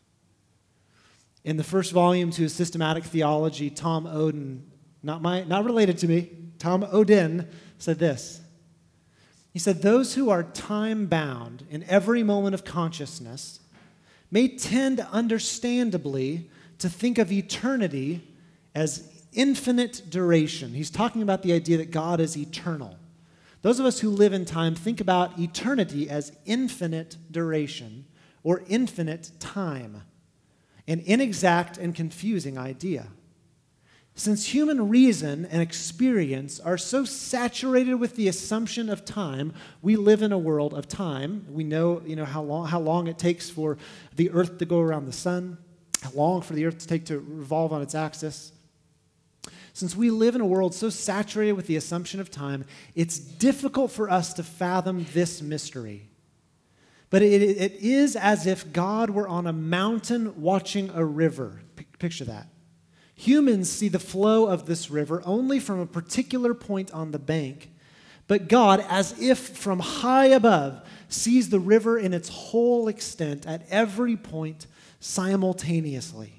In 1.43 1.57
the 1.57 1.63
first 1.63 1.91
volume 1.91 2.31
to 2.31 2.43
his 2.43 2.53
systematic 2.53 3.03
theology, 3.03 3.69
Tom 3.69 4.05
Oden, 4.05 4.61
not, 5.01 5.21
my, 5.21 5.43
not 5.43 5.65
related 5.65 5.97
to 5.99 6.07
me, 6.07 6.29
Tom 6.59 6.83
Oden 6.83 7.47
said 7.77 7.97
this 7.97 8.41
he 9.59 9.61
said, 9.61 9.81
Those 9.81 10.15
who 10.15 10.29
are 10.29 10.43
time 10.43 11.07
bound 11.07 11.65
in 11.69 11.83
every 11.89 12.23
moment 12.23 12.53
of 12.53 12.63
consciousness 12.63 13.59
may 14.31 14.47
tend, 14.47 15.01
understandably, 15.11 16.49
to 16.77 16.87
think 16.87 17.17
of 17.17 17.29
eternity 17.29 18.25
as 18.73 19.05
infinite 19.33 20.03
duration. 20.09 20.73
He's 20.73 20.89
talking 20.89 21.21
about 21.21 21.41
the 21.41 21.51
idea 21.51 21.75
that 21.75 21.91
God 21.91 22.21
is 22.21 22.37
eternal. 22.37 22.95
Those 23.61 23.81
of 23.81 23.85
us 23.85 23.99
who 23.99 24.09
live 24.09 24.31
in 24.31 24.45
time 24.45 24.75
think 24.75 25.01
about 25.01 25.37
eternity 25.37 26.09
as 26.09 26.31
infinite 26.45 27.17
duration 27.29 28.05
or 28.43 28.63
infinite 28.69 29.31
time, 29.41 30.03
an 30.87 31.01
inexact 31.05 31.77
and 31.77 31.93
confusing 31.93 32.57
idea. 32.57 33.07
Since 34.19 34.47
human 34.47 34.89
reason 34.89 35.45
and 35.45 35.61
experience 35.61 36.59
are 36.59 36.77
so 36.77 37.05
saturated 37.05 37.93
with 37.95 38.17
the 38.17 38.27
assumption 38.27 38.89
of 38.89 39.05
time, 39.05 39.53
we 39.81 39.95
live 39.95 40.21
in 40.21 40.33
a 40.33 40.37
world 40.37 40.73
of 40.73 40.89
time. 40.89 41.45
We 41.49 41.63
know, 41.63 42.01
you 42.05 42.17
know 42.17 42.25
how, 42.25 42.41
long, 42.41 42.67
how 42.67 42.81
long 42.81 43.07
it 43.07 43.17
takes 43.17 43.49
for 43.49 43.77
the 44.17 44.29
earth 44.31 44.57
to 44.57 44.65
go 44.65 44.81
around 44.81 45.05
the 45.05 45.13
sun, 45.13 45.57
how 46.01 46.11
long 46.11 46.41
for 46.41 46.51
the 46.51 46.65
earth 46.65 46.79
to 46.79 46.87
take 46.87 47.05
to 47.05 47.19
revolve 47.19 47.71
on 47.71 47.81
its 47.81 47.95
axis. 47.95 48.51
Since 49.71 49.95
we 49.95 50.09
live 50.09 50.35
in 50.35 50.41
a 50.41 50.45
world 50.45 50.75
so 50.75 50.89
saturated 50.89 51.53
with 51.53 51.67
the 51.67 51.77
assumption 51.77 52.19
of 52.19 52.29
time, 52.29 52.65
it's 52.95 53.17
difficult 53.17 53.89
for 53.89 54.09
us 54.09 54.33
to 54.33 54.43
fathom 54.43 55.05
this 55.13 55.41
mystery. 55.41 56.09
But 57.09 57.21
it, 57.21 57.41
it 57.41 57.75
is 57.75 58.17
as 58.17 58.47
if 58.47 58.73
God 58.73 59.11
were 59.11 59.29
on 59.29 59.47
a 59.47 59.53
mountain 59.53 60.41
watching 60.41 60.89
a 60.93 61.05
river. 61.05 61.61
P- 61.77 61.85
picture 61.99 62.25
that. 62.25 62.49
Humans 63.19 63.69
see 63.69 63.89
the 63.89 63.99
flow 63.99 64.45
of 64.45 64.65
this 64.65 64.89
river 64.89 65.21
only 65.25 65.59
from 65.59 65.81
a 65.81 65.85
particular 65.85 66.53
point 66.53 66.89
on 66.91 67.11
the 67.11 67.19
bank, 67.19 67.69
but 68.27 68.47
God, 68.47 68.79
as 68.87 69.19
if 69.19 69.57
from 69.57 69.79
high 69.79 70.27
above, 70.27 70.81
sees 71.09 71.49
the 71.49 71.59
river 71.59 71.99
in 71.99 72.13
its 72.13 72.29
whole 72.29 72.87
extent 72.87 73.45
at 73.45 73.65
every 73.69 74.15
point 74.15 74.67
simultaneously. 75.01 76.31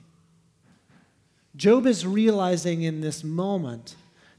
Job 1.54 1.84
is 1.86 2.06
realizing 2.06 2.80
in 2.80 3.02
this 3.02 3.22
moment 3.22 3.94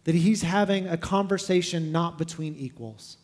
that 0.06 0.16
he's 0.16 0.42
having 0.42 0.88
a 0.88 0.98
conversation 0.98 1.92
not 1.92 2.18
between 2.18 2.56
equals. 2.56 3.18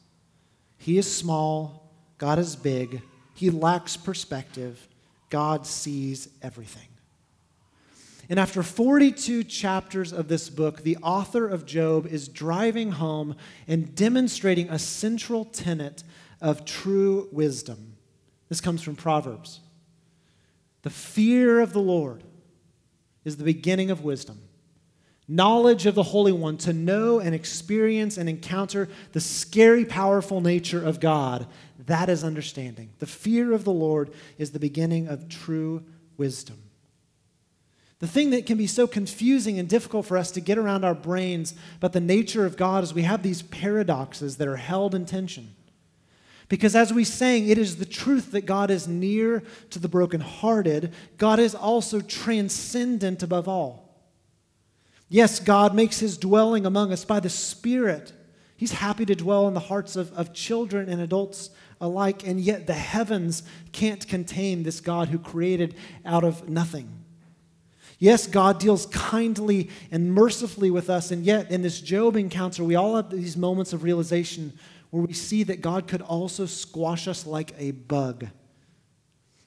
He 0.78 1.00
is 1.00 1.12
small, 1.12 1.92
God 2.20 2.38
is 2.38 2.56
big, 2.56 3.02
he 3.34 3.50
lacks 3.50 3.98
perspective, 3.98 4.88
God 5.32 5.66
sees 5.66 6.30
everything. 6.44 6.88
And 8.30 8.40
after 8.40 8.62
42 8.62 9.46
chapters 9.46 10.12
of 10.12 10.28
this 10.28 10.50
book, 10.50 10.84
the 10.84 10.98
author 10.98 11.48
of 11.48 11.66
Job 11.66 12.06
is 12.06 12.28
driving 12.28 12.92
home 12.92 13.36
and 13.68 13.96
demonstrating 13.96 14.70
a 14.70 14.80
central 14.80 15.46
tenet 15.46 16.04
of 16.42 16.66
true 16.66 17.30
wisdom. 17.32 17.96
This 18.50 18.62
comes 18.62 18.82
from 18.82 18.96
Proverbs. 18.96 19.62
The 20.82 20.90
fear 20.90 21.62
of 21.62 21.74
the 21.74 21.80
Lord 21.82 22.24
is 23.24 23.38
the 23.38 23.44
beginning 23.44 23.92
of 23.92 24.04
wisdom. 24.04 24.42
Knowledge 25.28 25.86
of 25.86 25.96
the 25.96 26.04
Holy 26.04 26.32
One, 26.32 26.58
to 26.60 26.72
know 26.72 27.20
and 27.20 27.36
experience 27.36 28.18
and 28.18 28.30
encounter 28.30 28.88
the 29.12 29.20
scary, 29.20 29.84
powerful 29.84 30.40
nature 30.40 30.84
of 30.84 31.02
God, 31.02 31.48
that 31.86 32.10
is 32.10 32.24
understanding. 32.24 32.92
The 33.00 33.06
fear 33.06 33.52
of 33.52 33.66
the 33.66 33.74
Lord 33.74 34.14
is 34.38 34.52
the 34.52 34.60
beginning 34.60 35.08
of 35.08 35.28
true 35.28 35.84
wisdom. 36.16 36.62
The 38.00 38.08
thing 38.08 38.30
that 38.30 38.46
can 38.46 38.58
be 38.58 38.68
so 38.68 38.86
confusing 38.86 39.58
and 39.58 39.68
difficult 39.68 40.06
for 40.06 40.18
us 40.18 40.30
to 40.32 40.42
get 40.42 40.58
around 40.58 40.84
our 40.86 40.94
brains 40.94 41.56
about 41.78 41.94
the 41.94 42.00
nature 42.00 42.46
of 42.46 42.56
God 42.56 42.84
is 42.84 42.94
we 42.94 43.02
have 43.04 43.24
these 43.24 43.42
paradoxes 43.42 44.38
that 44.38 44.48
are 44.48 44.58
held 44.58 44.94
in 44.94 45.06
tension. 45.06 45.56
Because 46.50 46.76
as 46.76 46.94
we 46.94 47.04
sang, 47.04 47.48
it 47.48 47.58
is 47.58 47.78
the 47.78 47.86
truth 47.86 48.32
that 48.32 48.46
God 48.46 48.70
is 48.70 48.88
near 48.88 49.44
to 49.72 49.80
the 49.80 49.90
brokenhearted. 49.90 50.94
God 51.18 51.40
is 51.40 51.56
also 51.56 52.00
transcendent 52.00 53.24
above 53.24 53.48
all. 53.48 53.88
Yes, 55.10 55.40
God 55.40 55.74
makes 55.74 56.00
his 56.00 56.18
dwelling 56.18 56.66
among 56.66 56.92
us 56.94 57.04
by 57.04 57.20
the 57.20 57.30
Spirit. 57.30 58.14
He's 58.56 58.74
happy 58.74 59.06
to 59.06 59.16
dwell 59.16 59.48
in 59.48 59.54
the 59.54 59.60
hearts 59.60 59.96
of, 59.96 60.14
of 60.14 60.34
children 60.34 60.88
and 60.88 61.02
adults 61.02 61.50
alike, 61.82 62.26
and 62.26 62.40
yet 62.40 62.68
the 62.68 62.74
heavens 62.74 63.44
can't 63.72 64.08
contain 64.08 64.64
this 64.64 64.80
God 64.80 65.10
who 65.10 65.20
created 65.20 65.76
out 66.06 66.24
of 66.24 66.48
nothing. 66.48 66.92
Yes, 68.00 68.28
God 68.28 68.60
deals 68.60 68.86
kindly 68.88 69.70
and 69.92 70.14
mercifully 70.14 70.70
with 70.70 70.90
us, 70.90 71.10
and 71.10 71.26
yet 71.26 71.50
in 71.50 71.64
this 71.64 71.82
Job 71.82 72.16
encounter, 72.16 72.64
we 72.64 72.76
all 72.76 72.96
have 72.96 73.10
these 73.10 73.36
moments 73.36 73.74
of 73.74 73.84
realization 73.84 74.54
where 74.92 75.04
we 75.04 75.14
see 75.14 75.44
that 75.44 75.62
God 75.62 75.88
could 75.88 76.02
also 76.02 76.46
squash 76.46 77.08
us 77.08 77.26
like 77.26 77.54
a 77.58 77.72
bug. 77.72 78.28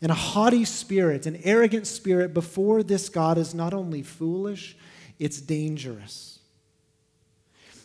And 0.02 0.10
a 0.10 0.14
haughty 0.14 0.64
spirit, 0.64 1.26
an 1.26 1.40
arrogant 1.44 1.86
spirit 1.86 2.34
before 2.34 2.82
this 2.82 3.08
God 3.08 3.38
is 3.38 3.54
not 3.54 3.74
only 3.74 4.02
foolish, 4.02 4.76
it's 5.18 5.40
dangerous. 5.40 6.38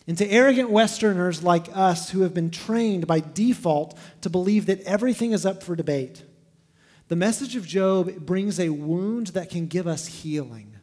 And 0.08 0.18
to 0.18 0.28
arrogant 0.28 0.70
Westerners 0.70 1.44
like 1.44 1.68
us 1.76 2.12
who 2.12 2.22
have 2.22 2.34
been 2.34 2.52
trained 2.52 3.08
by 3.08 3.20
default 3.20 3.98
to 4.22 4.30
believe 4.30 4.68
that 4.68 4.82
everything 4.82 5.32
is 5.32 5.46
up 5.46 5.64
for 5.64 5.76
debate, 5.76 6.24
the 7.08 7.16
message 7.16 7.56
of 7.56 7.68
Job 7.68 8.26
brings 8.26 8.60
a 8.60 8.70
wound 8.70 9.28
that 9.28 9.50
can 9.50 9.68
give 9.68 9.86
us 9.86 10.08
healing. 10.08 10.76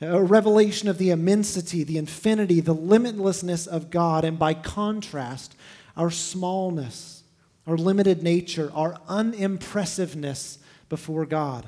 A 0.00 0.22
revelation 0.22 0.88
of 0.88 0.98
the 0.98 1.10
immensity, 1.10 1.84
the 1.84 1.98
infinity, 1.98 2.60
the 2.60 2.74
limitlessness 2.74 3.66
of 3.66 3.90
God, 3.90 4.24
and 4.24 4.38
by 4.38 4.54
contrast, 4.54 5.54
our 5.96 6.10
smallness, 6.10 7.24
our 7.66 7.76
limited 7.76 8.22
nature, 8.22 8.70
our 8.74 8.98
unimpressiveness 9.08 10.58
before 10.88 11.26
God. 11.26 11.66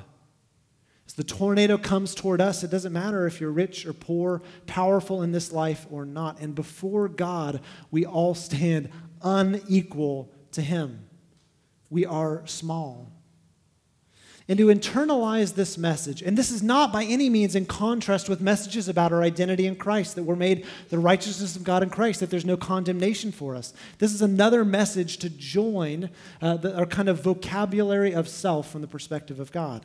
As 1.07 1.15
the 1.15 1.25
tornado 1.25 1.79
comes 1.79 2.15
toward 2.15 2.41
us, 2.41 2.63
it 2.63 2.71
doesn't 2.71 2.93
matter 2.93 3.27
if 3.27 3.41
you're 3.41 3.51
rich 3.51 3.87
or 3.87 3.95
poor, 3.95 4.43
powerful 4.67 5.23
in 5.23 5.33
this 5.33 5.53
life 5.53 5.87
or 5.91 6.05
not. 6.05 6.41
And 6.41 6.55
before 6.55 7.09
God, 7.09 7.61
we 7.91 8.05
all 8.05 8.35
stand 8.35 8.91
unequal 9.23 10.31
to 10.53 10.63
Him. 10.63 11.07
We 11.91 12.05
are 12.05 12.47
small 12.47 13.18
and 14.49 14.57
to 14.59 14.69
internalize 14.69 15.55
this 15.55 15.77
message. 15.77 16.23
And 16.23 16.37
this 16.37 16.51
is 16.51 16.63
not 16.63 16.91
by 16.91 17.05
any 17.05 17.29
means 17.29 17.55
in 17.55 17.67
contrast 17.67 18.31
with 18.31 18.41
messages 18.41 18.89
about 18.89 19.13
our 19.13 19.23
identity 19.23 19.67
in 19.67 19.77
Christ, 19.77 20.15
that 20.15 20.23
we're 20.23 20.37
made 20.37 20.65
the 20.89 20.99
righteousness 20.99 21.55
of 21.55 21.65
God 21.65 21.83
in 21.83 21.91
Christ, 21.91 22.21
that 22.21 22.31
there's 22.31 22.47
no 22.47 22.57
condemnation 22.57 23.31
for 23.31 23.55
us. 23.55 23.75
This 23.99 24.15
is 24.15 24.23
another 24.23 24.65
message 24.65 25.19
to 25.19 25.29
join 25.29 26.09
uh, 26.41 26.57
the, 26.57 26.75
our 26.79 26.87
kind 26.87 27.11
of 27.11 27.23
vocabulary 27.23 28.15
of 28.15 28.27
self 28.27 28.71
from 28.71 28.81
the 28.81 28.89
perspective 28.89 29.39
of 29.39 29.53
God. 29.53 29.85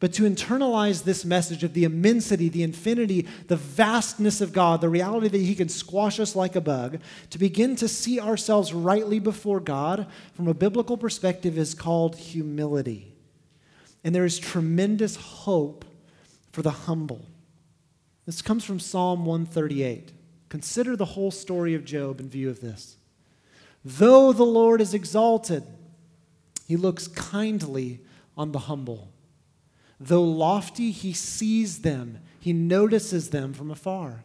But 0.00 0.14
to 0.14 0.22
internalize 0.24 1.04
this 1.04 1.24
message 1.24 1.62
of 1.62 1.74
the 1.74 1.84
immensity, 1.84 2.48
the 2.48 2.64
infinity, 2.64 3.28
the 3.46 3.54
vastness 3.54 4.40
of 4.40 4.52
God, 4.52 4.80
the 4.80 4.88
reality 4.88 5.28
that 5.28 5.38
He 5.38 5.54
can 5.54 5.68
squash 5.68 6.18
us 6.18 6.34
like 6.34 6.56
a 6.56 6.60
bug, 6.60 6.98
to 7.30 7.38
begin 7.38 7.76
to 7.76 7.86
see 7.86 8.18
ourselves 8.18 8.72
rightly 8.72 9.20
before 9.20 9.60
God 9.60 10.06
from 10.32 10.48
a 10.48 10.54
biblical 10.54 10.96
perspective 10.96 11.56
is 11.56 11.74
called 11.74 12.16
humility. 12.16 13.11
And 14.04 14.14
there 14.14 14.24
is 14.24 14.38
tremendous 14.38 15.16
hope 15.16 15.84
for 16.50 16.62
the 16.62 16.70
humble. 16.70 17.26
This 18.26 18.42
comes 18.42 18.64
from 18.64 18.80
Psalm 18.80 19.24
138. 19.24 20.12
Consider 20.48 20.96
the 20.96 21.04
whole 21.04 21.30
story 21.30 21.74
of 21.74 21.84
Job 21.84 22.20
in 22.20 22.28
view 22.28 22.50
of 22.50 22.60
this. 22.60 22.96
Though 23.84 24.32
the 24.32 24.44
Lord 24.44 24.80
is 24.80 24.94
exalted, 24.94 25.64
he 26.66 26.76
looks 26.76 27.08
kindly 27.08 28.00
on 28.36 28.52
the 28.52 28.60
humble. 28.60 29.08
Though 29.98 30.22
lofty, 30.22 30.90
he 30.90 31.12
sees 31.12 31.80
them, 31.80 32.18
he 32.38 32.52
notices 32.52 33.30
them 33.30 33.52
from 33.52 33.70
afar. 33.70 34.24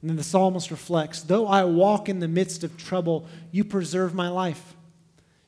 And 0.00 0.10
then 0.10 0.16
the 0.16 0.22
psalmist 0.22 0.70
reflects 0.70 1.22
Though 1.22 1.46
I 1.46 1.64
walk 1.64 2.08
in 2.08 2.20
the 2.20 2.28
midst 2.28 2.64
of 2.64 2.76
trouble, 2.76 3.26
you 3.50 3.64
preserve 3.64 4.14
my 4.14 4.28
life. 4.28 4.74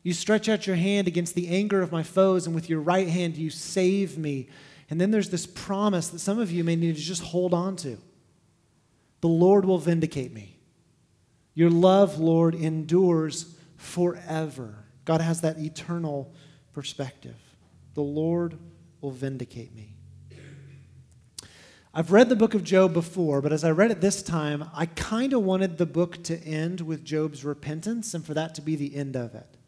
You 0.02 0.12
stretch 0.12 0.48
out 0.48 0.66
your 0.66 0.76
hand 0.76 1.06
against 1.06 1.34
the 1.34 1.48
anger 1.48 1.80
of 1.80 1.92
my 1.92 2.02
foes, 2.02 2.46
and 2.46 2.54
with 2.54 2.68
your 2.68 2.80
right 2.80 3.08
hand 3.08 3.36
you 3.36 3.50
save 3.50 4.18
me. 4.18 4.48
And 4.90 5.00
then 5.00 5.10
there's 5.10 5.30
this 5.30 5.46
promise 5.46 6.08
that 6.08 6.18
some 6.18 6.38
of 6.38 6.50
you 6.50 6.64
may 6.64 6.76
need 6.76 6.96
to 6.96 7.02
just 7.02 7.22
hold 7.22 7.54
on 7.54 7.76
to. 7.76 7.98
The 9.20 9.28
Lord 9.28 9.64
will 9.64 9.78
vindicate 9.78 10.32
me. 10.32 10.58
Your 11.54 11.70
love, 11.70 12.18
Lord, 12.18 12.54
endures 12.54 13.54
forever. 13.76 14.74
God 15.04 15.20
has 15.20 15.42
that 15.42 15.58
eternal 15.58 16.32
perspective. 16.72 17.36
The 17.94 18.02
Lord 18.02 18.58
will 19.00 19.10
vindicate 19.10 19.74
me. 19.74 19.94
I've 21.94 22.10
read 22.10 22.30
the 22.30 22.36
book 22.36 22.54
of 22.54 22.64
Job 22.64 22.94
before, 22.94 23.42
but 23.42 23.52
as 23.52 23.64
I 23.64 23.70
read 23.70 23.90
it 23.90 24.00
this 24.00 24.22
time, 24.22 24.64
I 24.74 24.86
kind 24.86 25.34
of 25.34 25.42
wanted 25.42 25.76
the 25.76 25.84
book 25.84 26.22
to 26.24 26.38
end 26.42 26.80
with 26.80 27.04
Job's 27.04 27.44
repentance 27.44 28.14
and 28.14 28.24
for 28.24 28.32
that 28.32 28.54
to 28.54 28.62
be 28.62 28.76
the 28.76 28.96
end 28.96 29.14
of 29.14 29.34
it. 29.34 29.58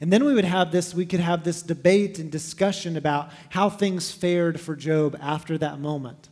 And 0.00 0.12
then 0.12 0.24
we 0.24 0.32
would 0.32 0.46
have 0.46 0.72
this, 0.72 0.94
we 0.94 1.04
could 1.04 1.20
have 1.20 1.44
this 1.44 1.60
debate 1.60 2.18
and 2.18 2.30
discussion 2.32 2.96
about 2.96 3.30
how 3.50 3.68
things 3.68 4.10
fared 4.10 4.58
for 4.58 4.74
Job 4.74 5.16
after 5.20 5.58
that 5.58 5.78
moment. 5.78 6.30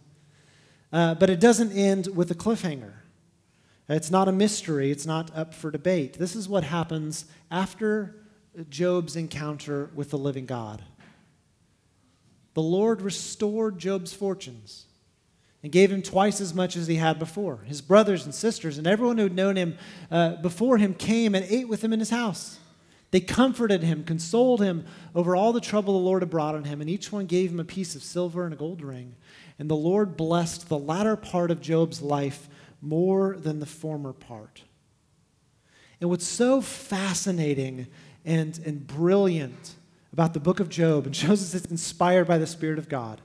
Uh, 0.91 1.15
but 1.15 1.29
it 1.29 1.39
doesn't 1.39 1.73
end 1.73 2.09
with 2.17 2.31
a 2.31 2.35
cliffhanger. 2.35 2.93
It's 3.91 4.11
not 4.11 4.29
a 4.29 4.33
mystery, 4.33 4.91
it's 4.91 5.07
not 5.07 5.35
up 5.37 5.55
for 5.55 5.71
debate. 5.71 6.19
This 6.19 6.35
is 6.35 6.49
what 6.49 6.65
happens 6.65 7.27
after 7.51 8.17
Job's 8.71 9.17
encounter 9.17 9.91
with 9.95 10.11
the 10.11 10.19
living 10.19 10.47
God. 10.47 10.83
The 12.55 12.63
Lord 12.63 13.03
restored 13.03 13.79
Job's 13.79 14.13
fortunes. 14.13 14.87
and 15.63 15.73
gave 15.73 15.91
him 15.91 16.03
twice 16.03 16.41
as 16.41 16.55
much 16.55 16.77
as 16.77 16.87
he 16.87 16.97
had 16.97 17.19
before. 17.19 17.59
His 17.65 17.81
brothers 17.81 18.25
and 18.25 18.35
sisters 18.35 18.79
and 18.79 18.87
everyone 18.87 19.19
who 19.19 19.25
had 19.25 19.35
known 19.35 19.57
him 19.57 19.77
uh, 20.11 20.37
before 20.37 20.79
him 20.79 20.95
came 20.95 21.35
and 21.35 21.45
ate 21.49 21.69
with 21.69 21.83
him 21.83 21.93
in 21.93 21.99
his 21.99 22.11
house. 22.11 22.59
They 23.11 23.21
comforted 23.21 23.83
him, 23.83 24.05
consoled 24.05 24.61
him 24.61 24.85
over 25.15 25.35
all 25.35 25.53
the 25.53 25.61
trouble 25.61 25.95
the 25.95 26.05
Lord 26.05 26.23
had 26.23 26.31
brought 26.31 26.55
on 26.55 26.65
him, 26.65 26.81
and 26.81 26.91
each 26.91 27.11
one 27.11 27.27
gave 27.27 27.51
him 27.51 27.61
a 27.61 27.65
piece 27.65 27.95
of 27.95 28.03
silver 28.03 28.45
and 28.45 28.53
a 28.53 28.57
gold 28.57 28.83
ring. 28.83 29.15
And 29.59 29.71
the 29.71 29.77
Lord 29.77 30.17
blessed 30.17 30.69
the 30.69 30.79
latter 30.79 31.17
part 31.17 31.51
of 31.51 31.61
Job's 31.61 32.03
life 32.03 32.49
more 32.83 33.37
than 33.39 33.61
the 33.61 33.67
former 33.67 34.13
part. 34.13 34.63
And 36.01 36.11
what's 36.11 36.27
so 36.27 36.61
fascinating 36.61 37.89
and, 38.25 38.61
and 38.65 38.87
brilliant 38.87 39.75
about 40.13 40.35
the 40.35 40.41
book 40.41 40.61
of 40.61 40.69
Job, 40.69 41.07
and 41.07 41.17
shows 41.17 41.43
us 41.43 41.55
it's 41.55 41.71
inspired 41.71 42.27
by 42.27 42.39
the 42.39 42.47
Spirit 42.47 42.79
of 42.79 42.89
God, 42.89 43.21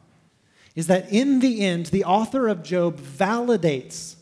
is 0.75 0.87
that 0.87 1.11
in 1.11 1.39
the 1.39 1.61
end, 1.61 1.87
the 1.87 2.05
author 2.05 2.47
of 2.47 2.63
Job 2.63 2.99
validates 2.99 4.15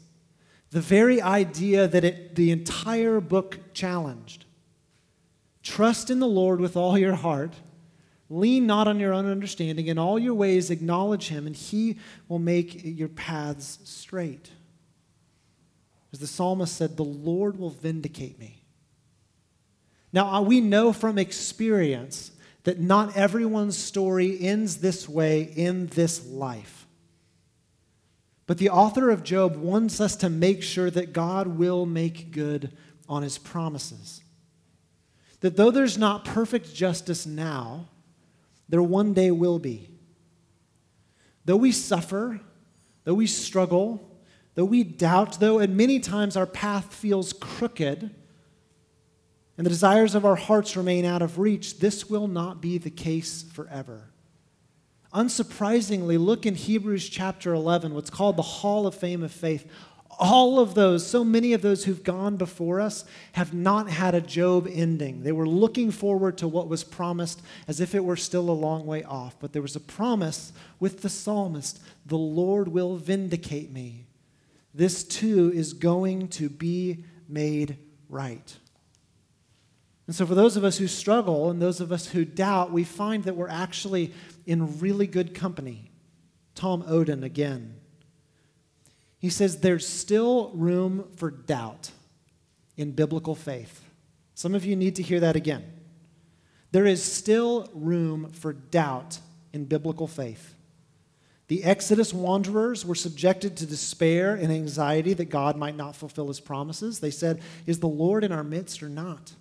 the 0.71 0.81
very 0.81 1.21
idea 1.21 1.87
that 1.87 2.03
it, 2.03 2.35
the 2.35 2.51
entire 2.51 3.21
book 3.21 3.59
challenged. 3.73 4.45
Trust 5.63 6.09
in 6.09 6.19
the 6.19 6.27
Lord 6.27 6.59
with 6.59 6.75
all 6.75 6.97
your 6.97 7.15
heart. 7.15 7.55
Lean 8.29 8.65
not 8.65 8.87
on 8.87 8.99
your 8.99 9.13
own 9.13 9.25
understanding. 9.25 9.87
In 9.87 9.97
all 9.97 10.17
your 10.17 10.33
ways, 10.33 10.71
acknowledge 10.71 11.27
him, 11.27 11.45
and 11.45 11.55
he 11.55 11.97
will 12.27 12.39
make 12.39 12.81
your 12.83 13.09
paths 13.09 13.79
straight. 13.83 14.51
As 16.13 16.19
the 16.19 16.27
psalmist 16.27 16.75
said, 16.75 16.97
the 16.97 17.03
Lord 17.03 17.59
will 17.59 17.69
vindicate 17.69 18.39
me. 18.39 18.63
Now, 20.13 20.33
uh, 20.33 20.41
we 20.41 20.61
know 20.61 20.91
from 20.91 21.17
experience 21.17 22.31
that 22.63 22.79
not 22.79 23.15
everyone's 23.15 23.77
story 23.77 24.37
ends 24.39 24.77
this 24.77 25.07
way 25.07 25.43
in 25.43 25.87
this 25.87 26.25
life. 26.25 26.85
But 28.45 28.57
the 28.57 28.69
author 28.69 29.09
of 29.09 29.23
Job 29.23 29.55
wants 29.55 30.01
us 30.01 30.15
to 30.17 30.29
make 30.29 30.61
sure 30.61 30.91
that 30.91 31.13
God 31.13 31.47
will 31.47 31.85
make 31.85 32.31
good 32.31 32.75
on 33.07 33.23
his 33.23 33.37
promises. 33.37 34.21
That 35.41 35.57
though 35.57 35.71
there's 35.71 35.97
not 35.97 36.25
perfect 36.25 36.73
justice 36.73 37.25
now, 37.25 37.89
there 38.69 38.81
one 38.81 39.13
day 39.13 39.31
will 39.31 39.59
be. 39.59 39.89
Though 41.45 41.57
we 41.57 41.71
suffer, 41.71 42.39
though 43.03 43.15
we 43.15 43.27
struggle, 43.27 44.07
though 44.55 44.65
we 44.65 44.83
doubt, 44.83 45.39
though 45.39 45.59
at 45.59 45.69
many 45.69 45.99
times 45.99 46.37
our 46.37 46.45
path 46.45 46.93
feels 46.93 47.33
crooked, 47.33 48.11
and 49.57 49.65
the 49.65 49.69
desires 49.69 50.15
of 50.15 50.25
our 50.25 50.35
hearts 50.35 50.77
remain 50.77 51.05
out 51.05 51.21
of 51.21 51.37
reach, 51.37 51.79
this 51.79 52.09
will 52.09 52.27
not 52.27 52.61
be 52.61 52.77
the 52.77 52.89
case 52.89 53.43
forever. 53.43 54.11
Unsurprisingly, 55.13 56.17
look 56.17 56.45
in 56.45 56.55
Hebrews 56.55 57.09
chapter 57.09 57.53
11, 57.53 57.93
what's 57.93 58.09
called 58.09 58.37
the 58.37 58.43
Hall 58.43 58.87
of 58.87 58.95
Fame 58.95 59.23
of 59.23 59.31
Faith. 59.31 59.69
All 60.19 60.59
of 60.59 60.75
those, 60.75 61.05
so 61.05 61.23
many 61.23 61.53
of 61.53 61.61
those 61.61 61.85
who've 61.85 62.03
gone 62.03 62.37
before 62.37 62.79
us, 62.79 63.05
have 63.33 63.53
not 63.53 63.89
had 63.89 64.13
a 64.13 64.21
Job 64.21 64.67
ending. 64.71 65.23
They 65.23 65.31
were 65.31 65.47
looking 65.47 65.91
forward 65.91 66.37
to 66.39 66.47
what 66.47 66.67
was 66.67 66.83
promised 66.83 67.41
as 67.67 67.79
if 67.79 67.95
it 67.95 68.03
were 68.03 68.15
still 68.15 68.49
a 68.49 68.51
long 68.51 68.85
way 68.85 69.03
off. 69.03 69.35
But 69.39 69.53
there 69.53 69.61
was 69.61 69.75
a 69.75 69.79
promise 69.79 70.53
with 70.79 71.01
the 71.01 71.09
psalmist 71.09 71.81
the 72.05 72.17
Lord 72.17 72.67
will 72.67 72.97
vindicate 72.97 73.71
me. 73.71 74.05
This 74.73 75.03
too 75.03 75.51
is 75.53 75.73
going 75.73 76.29
to 76.29 76.49
be 76.49 77.03
made 77.27 77.77
right. 78.09 78.57
And 80.07 80.15
so, 80.15 80.25
for 80.25 80.35
those 80.35 80.57
of 80.57 80.63
us 80.63 80.77
who 80.77 80.87
struggle 80.87 81.49
and 81.49 81.61
those 81.61 81.79
of 81.79 81.91
us 81.91 82.07
who 82.07 82.25
doubt, 82.25 82.71
we 82.71 82.83
find 82.83 83.23
that 83.23 83.35
we're 83.35 83.47
actually 83.47 84.13
in 84.45 84.79
really 84.79 85.07
good 85.07 85.33
company. 85.33 85.91
Tom 86.55 86.83
Oden 86.83 87.23
again. 87.23 87.80
He 89.21 89.29
says 89.29 89.59
there's 89.59 89.87
still 89.87 90.49
room 90.55 91.07
for 91.15 91.29
doubt 91.29 91.91
in 92.75 92.91
biblical 92.91 93.35
faith. 93.35 93.85
Some 94.33 94.55
of 94.55 94.65
you 94.65 94.75
need 94.75 94.95
to 94.95 95.03
hear 95.03 95.19
that 95.19 95.35
again. 95.35 95.63
There 96.71 96.87
is 96.87 97.03
still 97.03 97.69
room 97.71 98.31
for 98.31 98.51
doubt 98.51 99.19
in 99.53 99.65
biblical 99.65 100.07
faith. 100.07 100.55
The 101.49 101.63
Exodus 101.63 102.13
wanderers 102.13 102.83
were 102.83 102.95
subjected 102.95 103.57
to 103.57 103.67
despair 103.67 104.33
and 104.33 104.51
anxiety 104.51 105.13
that 105.13 105.25
God 105.25 105.55
might 105.55 105.75
not 105.75 105.95
fulfill 105.95 106.29
his 106.29 106.39
promises. 106.39 106.99
They 106.99 107.11
said, 107.11 107.41
Is 107.67 107.79
the 107.79 107.87
Lord 107.87 108.23
in 108.23 108.31
our 108.31 108.43
midst 108.43 108.81
or 108.81 108.89
not? 108.89 109.33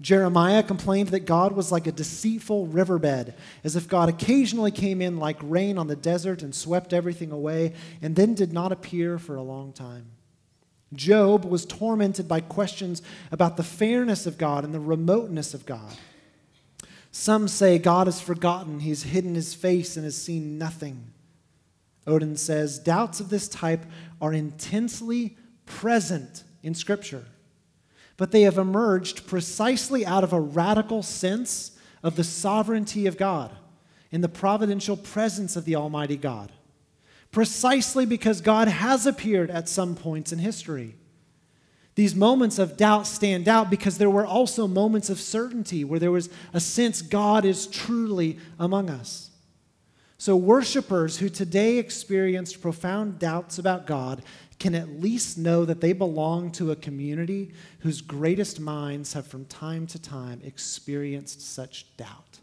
Jeremiah 0.00 0.62
complained 0.62 1.08
that 1.08 1.26
God 1.26 1.52
was 1.52 1.70
like 1.70 1.86
a 1.86 1.92
deceitful 1.92 2.66
riverbed, 2.66 3.34
as 3.62 3.76
if 3.76 3.86
God 3.86 4.08
occasionally 4.08 4.70
came 4.70 5.02
in 5.02 5.18
like 5.18 5.36
rain 5.42 5.76
on 5.76 5.88
the 5.88 5.96
desert 5.96 6.42
and 6.42 6.54
swept 6.54 6.94
everything 6.94 7.30
away, 7.30 7.74
and 8.00 8.16
then 8.16 8.34
did 8.34 8.52
not 8.52 8.72
appear 8.72 9.18
for 9.18 9.36
a 9.36 9.42
long 9.42 9.72
time. 9.72 10.06
Job 10.94 11.44
was 11.44 11.66
tormented 11.66 12.26
by 12.26 12.40
questions 12.40 13.02
about 13.30 13.56
the 13.56 13.62
fairness 13.62 14.26
of 14.26 14.38
God 14.38 14.64
and 14.64 14.72
the 14.72 14.80
remoteness 14.80 15.52
of 15.52 15.66
God. 15.66 15.94
Some 17.12 17.46
say 17.46 17.78
God 17.78 18.06
has 18.06 18.20
forgotten, 18.20 18.80
he's 18.80 19.02
hidden 19.02 19.34
his 19.34 19.54
face 19.54 19.96
and 19.96 20.04
has 20.04 20.16
seen 20.16 20.58
nothing. 20.58 21.12
Oden 22.06 22.38
says 22.38 22.78
doubts 22.78 23.20
of 23.20 23.28
this 23.28 23.48
type 23.48 23.84
are 24.20 24.32
intensely 24.32 25.36
present 25.66 26.44
in 26.62 26.74
Scripture 26.74 27.26
but 28.20 28.32
they 28.32 28.42
have 28.42 28.58
emerged 28.58 29.26
precisely 29.26 30.04
out 30.04 30.22
of 30.22 30.34
a 30.34 30.38
radical 30.38 31.02
sense 31.02 31.70
of 32.02 32.16
the 32.16 32.22
sovereignty 32.22 33.06
of 33.06 33.16
God 33.16 33.50
in 34.10 34.20
the 34.20 34.28
providential 34.28 34.94
presence 34.94 35.56
of 35.56 35.64
the 35.64 35.74
Almighty 35.74 36.18
God. 36.18 36.52
Precisely 37.32 38.04
because 38.04 38.42
God 38.42 38.68
has 38.68 39.06
appeared 39.06 39.50
at 39.50 39.70
some 39.70 39.96
points 39.96 40.32
in 40.32 40.38
history. 40.38 40.96
These 41.94 42.14
moments 42.14 42.58
of 42.58 42.76
doubt 42.76 43.06
stand 43.06 43.48
out 43.48 43.70
because 43.70 43.96
there 43.96 44.10
were 44.10 44.26
also 44.26 44.66
moments 44.66 45.08
of 45.08 45.18
certainty 45.18 45.82
where 45.82 45.98
there 45.98 46.12
was 46.12 46.28
a 46.52 46.60
sense 46.60 47.00
God 47.00 47.46
is 47.46 47.66
truly 47.66 48.38
among 48.58 48.90
us. 48.90 49.30
So, 50.18 50.36
worshipers 50.36 51.16
who 51.16 51.30
today 51.30 51.78
experienced 51.78 52.60
profound 52.60 53.18
doubts 53.18 53.58
about 53.58 53.86
God 53.86 54.22
can 54.60 54.74
at 54.74 55.00
least 55.00 55.38
know 55.38 55.64
that 55.64 55.80
they 55.80 55.94
belong 55.94 56.52
to 56.52 56.70
a 56.70 56.76
community 56.76 57.50
whose 57.80 58.02
greatest 58.02 58.60
minds 58.60 59.14
have 59.14 59.26
from 59.26 59.46
time 59.46 59.86
to 59.86 59.98
time 59.98 60.40
experienced 60.44 61.40
such 61.40 61.96
doubt. 61.96 62.40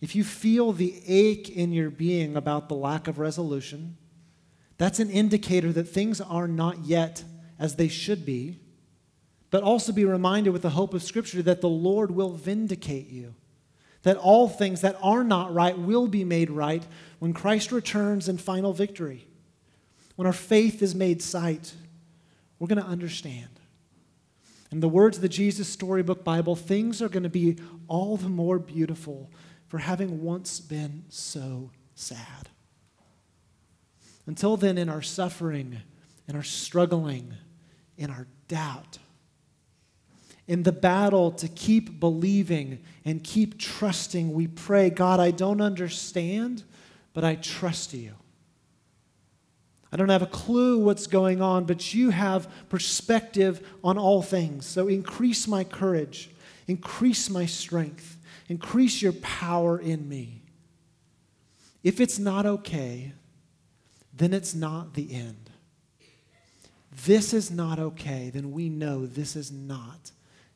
If 0.00 0.16
you 0.16 0.24
feel 0.24 0.72
the 0.72 1.02
ache 1.06 1.50
in 1.50 1.72
your 1.72 1.90
being 1.90 2.34
about 2.34 2.70
the 2.70 2.74
lack 2.74 3.06
of 3.06 3.18
resolution, 3.18 3.98
that's 4.78 4.98
an 4.98 5.10
indicator 5.10 5.70
that 5.72 5.84
things 5.84 6.22
are 6.22 6.48
not 6.48 6.86
yet 6.86 7.22
as 7.58 7.76
they 7.76 7.88
should 7.88 8.24
be. 8.24 8.58
But 9.50 9.62
also 9.62 9.92
be 9.92 10.06
reminded 10.06 10.50
with 10.50 10.62
the 10.62 10.70
hope 10.70 10.94
of 10.94 11.02
Scripture 11.02 11.42
that 11.42 11.60
the 11.60 11.68
Lord 11.68 12.12
will 12.12 12.30
vindicate 12.30 13.08
you, 13.10 13.34
that 14.02 14.16
all 14.16 14.48
things 14.48 14.80
that 14.80 14.96
are 15.02 15.24
not 15.24 15.52
right 15.52 15.76
will 15.76 16.06
be 16.06 16.24
made 16.24 16.48
right 16.48 16.86
when 17.18 17.34
Christ 17.34 17.72
returns 17.72 18.28
in 18.28 18.38
final 18.38 18.72
victory 18.72 19.26
when 20.20 20.26
our 20.26 20.34
faith 20.34 20.82
is 20.82 20.94
made 20.94 21.22
sight, 21.22 21.72
we're 22.58 22.66
going 22.66 22.78
to 22.78 22.86
understand. 22.86 23.48
In 24.70 24.80
the 24.80 24.86
words 24.86 25.16
of 25.16 25.22
the 25.22 25.30
Jesus 25.30 25.66
Storybook 25.66 26.24
Bible, 26.24 26.54
things 26.54 27.00
are 27.00 27.08
going 27.08 27.22
to 27.22 27.30
be 27.30 27.56
all 27.88 28.18
the 28.18 28.28
more 28.28 28.58
beautiful 28.58 29.30
for 29.66 29.78
having 29.78 30.22
once 30.22 30.60
been 30.60 31.04
so 31.08 31.70
sad. 31.94 32.50
Until 34.26 34.58
then, 34.58 34.76
in 34.76 34.90
our 34.90 35.00
suffering, 35.00 35.78
in 36.28 36.36
our 36.36 36.42
struggling, 36.42 37.32
in 37.96 38.10
our 38.10 38.26
doubt, 38.46 38.98
in 40.46 40.64
the 40.64 40.70
battle 40.72 41.30
to 41.30 41.48
keep 41.48 41.98
believing 41.98 42.80
and 43.06 43.24
keep 43.24 43.58
trusting, 43.58 44.34
we 44.34 44.48
pray, 44.48 44.90
God, 44.90 45.18
I 45.18 45.30
don't 45.30 45.62
understand, 45.62 46.62
but 47.14 47.24
I 47.24 47.36
trust 47.36 47.94
you. 47.94 48.16
I 49.92 49.96
don't 49.96 50.08
have 50.08 50.22
a 50.22 50.26
clue 50.26 50.78
what's 50.78 51.06
going 51.06 51.42
on, 51.42 51.64
but 51.64 51.92
you 51.92 52.10
have 52.10 52.48
perspective 52.68 53.66
on 53.82 53.98
all 53.98 54.22
things. 54.22 54.66
So 54.66 54.86
increase 54.86 55.48
my 55.48 55.64
courage, 55.64 56.30
increase 56.68 57.28
my 57.28 57.46
strength, 57.46 58.16
increase 58.48 59.02
your 59.02 59.12
power 59.14 59.78
in 59.78 60.08
me. 60.08 60.42
If 61.82 62.00
it's 62.00 62.18
not 62.18 62.46
okay, 62.46 63.12
then 64.12 64.32
it's 64.32 64.54
not 64.54 64.94
the 64.94 65.12
end. 65.12 65.50
This 67.06 67.32
is 67.32 67.50
not 67.50 67.78
okay, 67.78 68.30
then 68.30 68.52
we 68.52 68.68
know 68.68 69.06
this 69.06 69.34
is 69.34 69.50
not, 69.50 70.10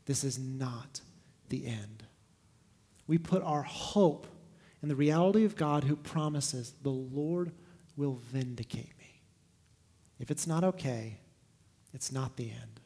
this 0.06 0.22
is 0.22 0.38
not 0.38 1.00
the 1.48 1.66
end. 1.66 2.04
We 3.06 3.18
put 3.18 3.42
our 3.42 3.62
hope 3.62 4.26
in 4.82 4.88
the 4.88 4.96
reality 4.96 5.44
of 5.44 5.56
God 5.56 5.84
who 5.84 5.96
promises 5.96 6.74
the 6.82 6.90
Lord 6.90 7.52
will 7.96 8.20
vindicate 8.30 8.92
me. 8.98 9.13
If 10.18 10.30
it's 10.30 10.46
not 10.46 10.62
okay, 10.64 11.18
it's 11.92 12.12
not 12.12 12.36
the 12.36 12.50
end. 12.50 12.80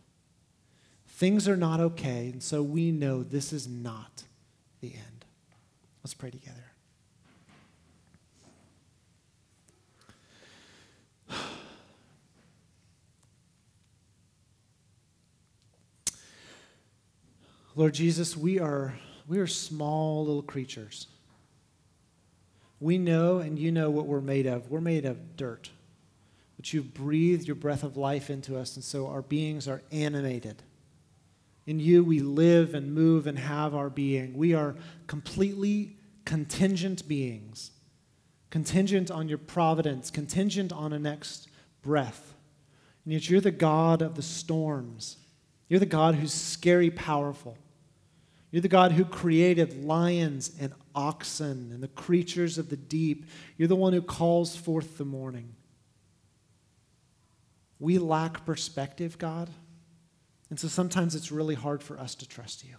Things 1.07 1.49
are 1.49 1.57
not 1.57 1.81
okay, 1.81 2.31
and 2.33 2.43
so 2.43 2.63
we 2.63 2.93
know 2.93 3.23
this 3.23 3.53
is 3.53 3.67
not 3.67 4.23
the 4.81 4.95
end. 4.95 5.25
Let's 6.05 6.15
pray 6.15 6.31
together. 6.31 6.73
Lord 17.75 17.95
Jesus, 17.95 18.37
we 18.37 18.61
are, 18.61 18.95
we 19.27 19.39
are 19.39 19.47
small 19.47 20.25
little 20.25 20.43
creatures. 20.43 21.09
We 22.81 22.97
know 22.97 23.39
and 23.39 23.59
you 23.59 23.73
know 23.73 23.91
what 23.91 24.07
we're 24.07 24.21
made 24.21 24.47
of. 24.47 24.71
We're 24.71 24.81
made 24.81 25.05
of 25.05 25.37
dirt. 25.37 25.71
But 26.59 26.73
you've 26.73 26.93
breathed 26.93 27.47
your 27.47 27.55
breath 27.55 27.85
of 27.85 27.97
life 27.97 28.29
into 28.29 28.59
us, 28.59 28.75
and 28.75 28.85
so 28.85 29.07
our 29.07 29.23
beings 29.23 29.67
are 29.67 29.81
animated. 29.91 30.63
In 31.67 31.79
you, 31.79 32.03
we 32.03 32.19
live 32.19 32.75
and 32.75 32.93
move 32.93 33.29
and 33.29 33.39
have 33.39 33.75
our 33.75 33.89
being. 33.89 34.37
We 34.37 34.55
are 34.55 34.75
completely 35.07 35.97
contingent 36.25 37.07
beings, 37.07 37.71
contingent 38.51 39.11
on 39.11 39.29
your 39.29 39.39
providence, 39.39 40.11
contingent 40.11 40.73
on 40.73 40.93
a 40.93 40.99
next 40.99 41.49
breath. 41.81 42.35
And 43.05 43.13
yet, 43.13 43.31
you're 43.31 43.41
the 43.41 43.53
God 43.53 44.03
of 44.03 44.17
the 44.17 44.23
storms. 44.23 45.17
You're 45.69 45.81
the 45.81 45.87
God 45.87 46.17
who's 46.17 46.35
scary 46.35 46.91
powerful. 46.91 47.57
You're 48.51 48.63
the 48.63 48.69
God 48.69 48.93
who 48.93 49.05
created 49.05 49.85
lions 49.85 50.51
and 50.59 50.73
oxen 50.95 51.71
and 51.73 51.83
the 51.83 51.89
creatures 51.89 52.59
of 52.59 52.69
the 52.69 52.77
deep. 52.77 53.27
You're 53.57 53.69
the 53.69 53.77
one 53.77 53.93
who 53.93 54.03
calls 54.03 54.57
forth 54.57 54.99
the 54.99 55.05
morning. 55.05 55.55
We 57.81 57.99
lack 57.99 58.45
perspective, 58.45 59.19
God. 59.19 59.51
And 60.51 60.59
so 60.59 60.69
sometimes 60.69 61.15
it's 61.15 61.31
really 61.31 61.55
hard 61.55 61.83
for 61.83 61.99
us 61.99 62.15
to 62.17 62.29
trust 62.29 62.65
you. 62.65 62.77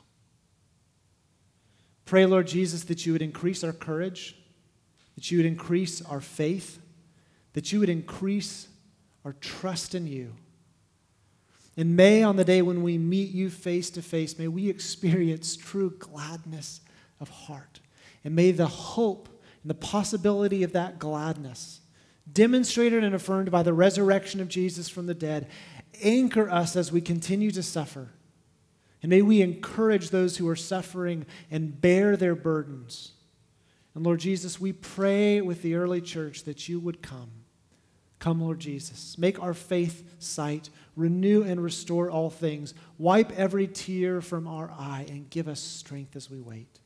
Pray, 2.05 2.25
Lord 2.25 2.47
Jesus, 2.47 2.85
that 2.85 3.05
you 3.05 3.13
would 3.13 3.21
increase 3.21 3.63
our 3.63 3.71
courage, 3.71 4.35
that 5.15 5.29
you 5.29 5.37
would 5.37 5.45
increase 5.45 6.01
our 6.01 6.21
faith, 6.21 6.79
that 7.53 7.71
you 7.71 7.79
would 7.79 7.89
increase 7.89 8.67
our 9.23 9.33
trust 9.33 9.93
in 9.93 10.07
you. 10.07 10.33
And 11.77 11.95
may, 11.95 12.23
on 12.23 12.35
the 12.35 12.43
day 12.43 12.61
when 12.61 12.81
we 12.83 12.97
meet 12.97 13.29
you 13.29 13.49
face 13.49 13.89
to 13.91 14.01
face, 14.01 14.37
may 14.37 14.47
we 14.47 14.69
experience 14.69 15.55
true 15.55 15.91
gladness 15.99 16.81
of 17.19 17.29
heart. 17.29 17.79
And 18.23 18.35
may 18.35 18.51
the 18.51 18.67
hope 18.67 19.29
and 19.63 19.69
the 19.69 19.75
possibility 19.75 20.63
of 20.63 20.73
that 20.73 20.99
gladness, 20.99 21.81
demonstrated 22.31 23.03
and 23.03 23.15
affirmed 23.15 23.51
by 23.51 23.63
the 23.63 23.73
resurrection 23.73 24.39
of 24.39 24.47
Jesus 24.47 24.89
from 24.89 25.05
the 25.05 25.13
dead, 25.13 25.49
anchor 26.01 26.49
us 26.49 26.75
as 26.75 26.91
we 26.91 27.01
continue 27.01 27.51
to 27.51 27.63
suffer. 27.63 28.09
And 29.01 29.09
may 29.09 29.21
we 29.21 29.41
encourage 29.41 30.09
those 30.09 30.37
who 30.37 30.47
are 30.49 30.55
suffering 30.55 31.25
and 31.49 31.79
bear 31.79 32.17
their 32.17 32.35
burdens. 32.35 33.13
And 33.95 34.05
Lord 34.05 34.19
Jesus, 34.19 34.59
we 34.59 34.73
pray 34.73 35.41
with 35.41 35.61
the 35.61 35.75
early 35.75 36.01
church 36.01 36.43
that 36.43 36.67
you 36.67 36.79
would 36.79 37.01
come. 37.01 37.31
Come, 38.19 38.41
Lord 38.41 38.59
Jesus. 38.59 39.17
Make 39.17 39.41
our 39.41 39.53
faith 39.53 40.03
sight, 40.19 40.69
renew 40.95 41.43
and 41.43 41.63
restore 41.63 42.11
all 42.11 42.29
things, 42.29 42.73
wipe 42.97 43.31
every 43.31 43.67
tear 43.67 44.19
from 44.19 44.47
our 44.47 44.69
eye, 44.71 45.05
and 45.07 45.29
give 45.29 45.47
us 45.47 45.61
strength 45.61 46.17
as 46.17 46.29
we 46.29 46.41
wait. 46.41 46.78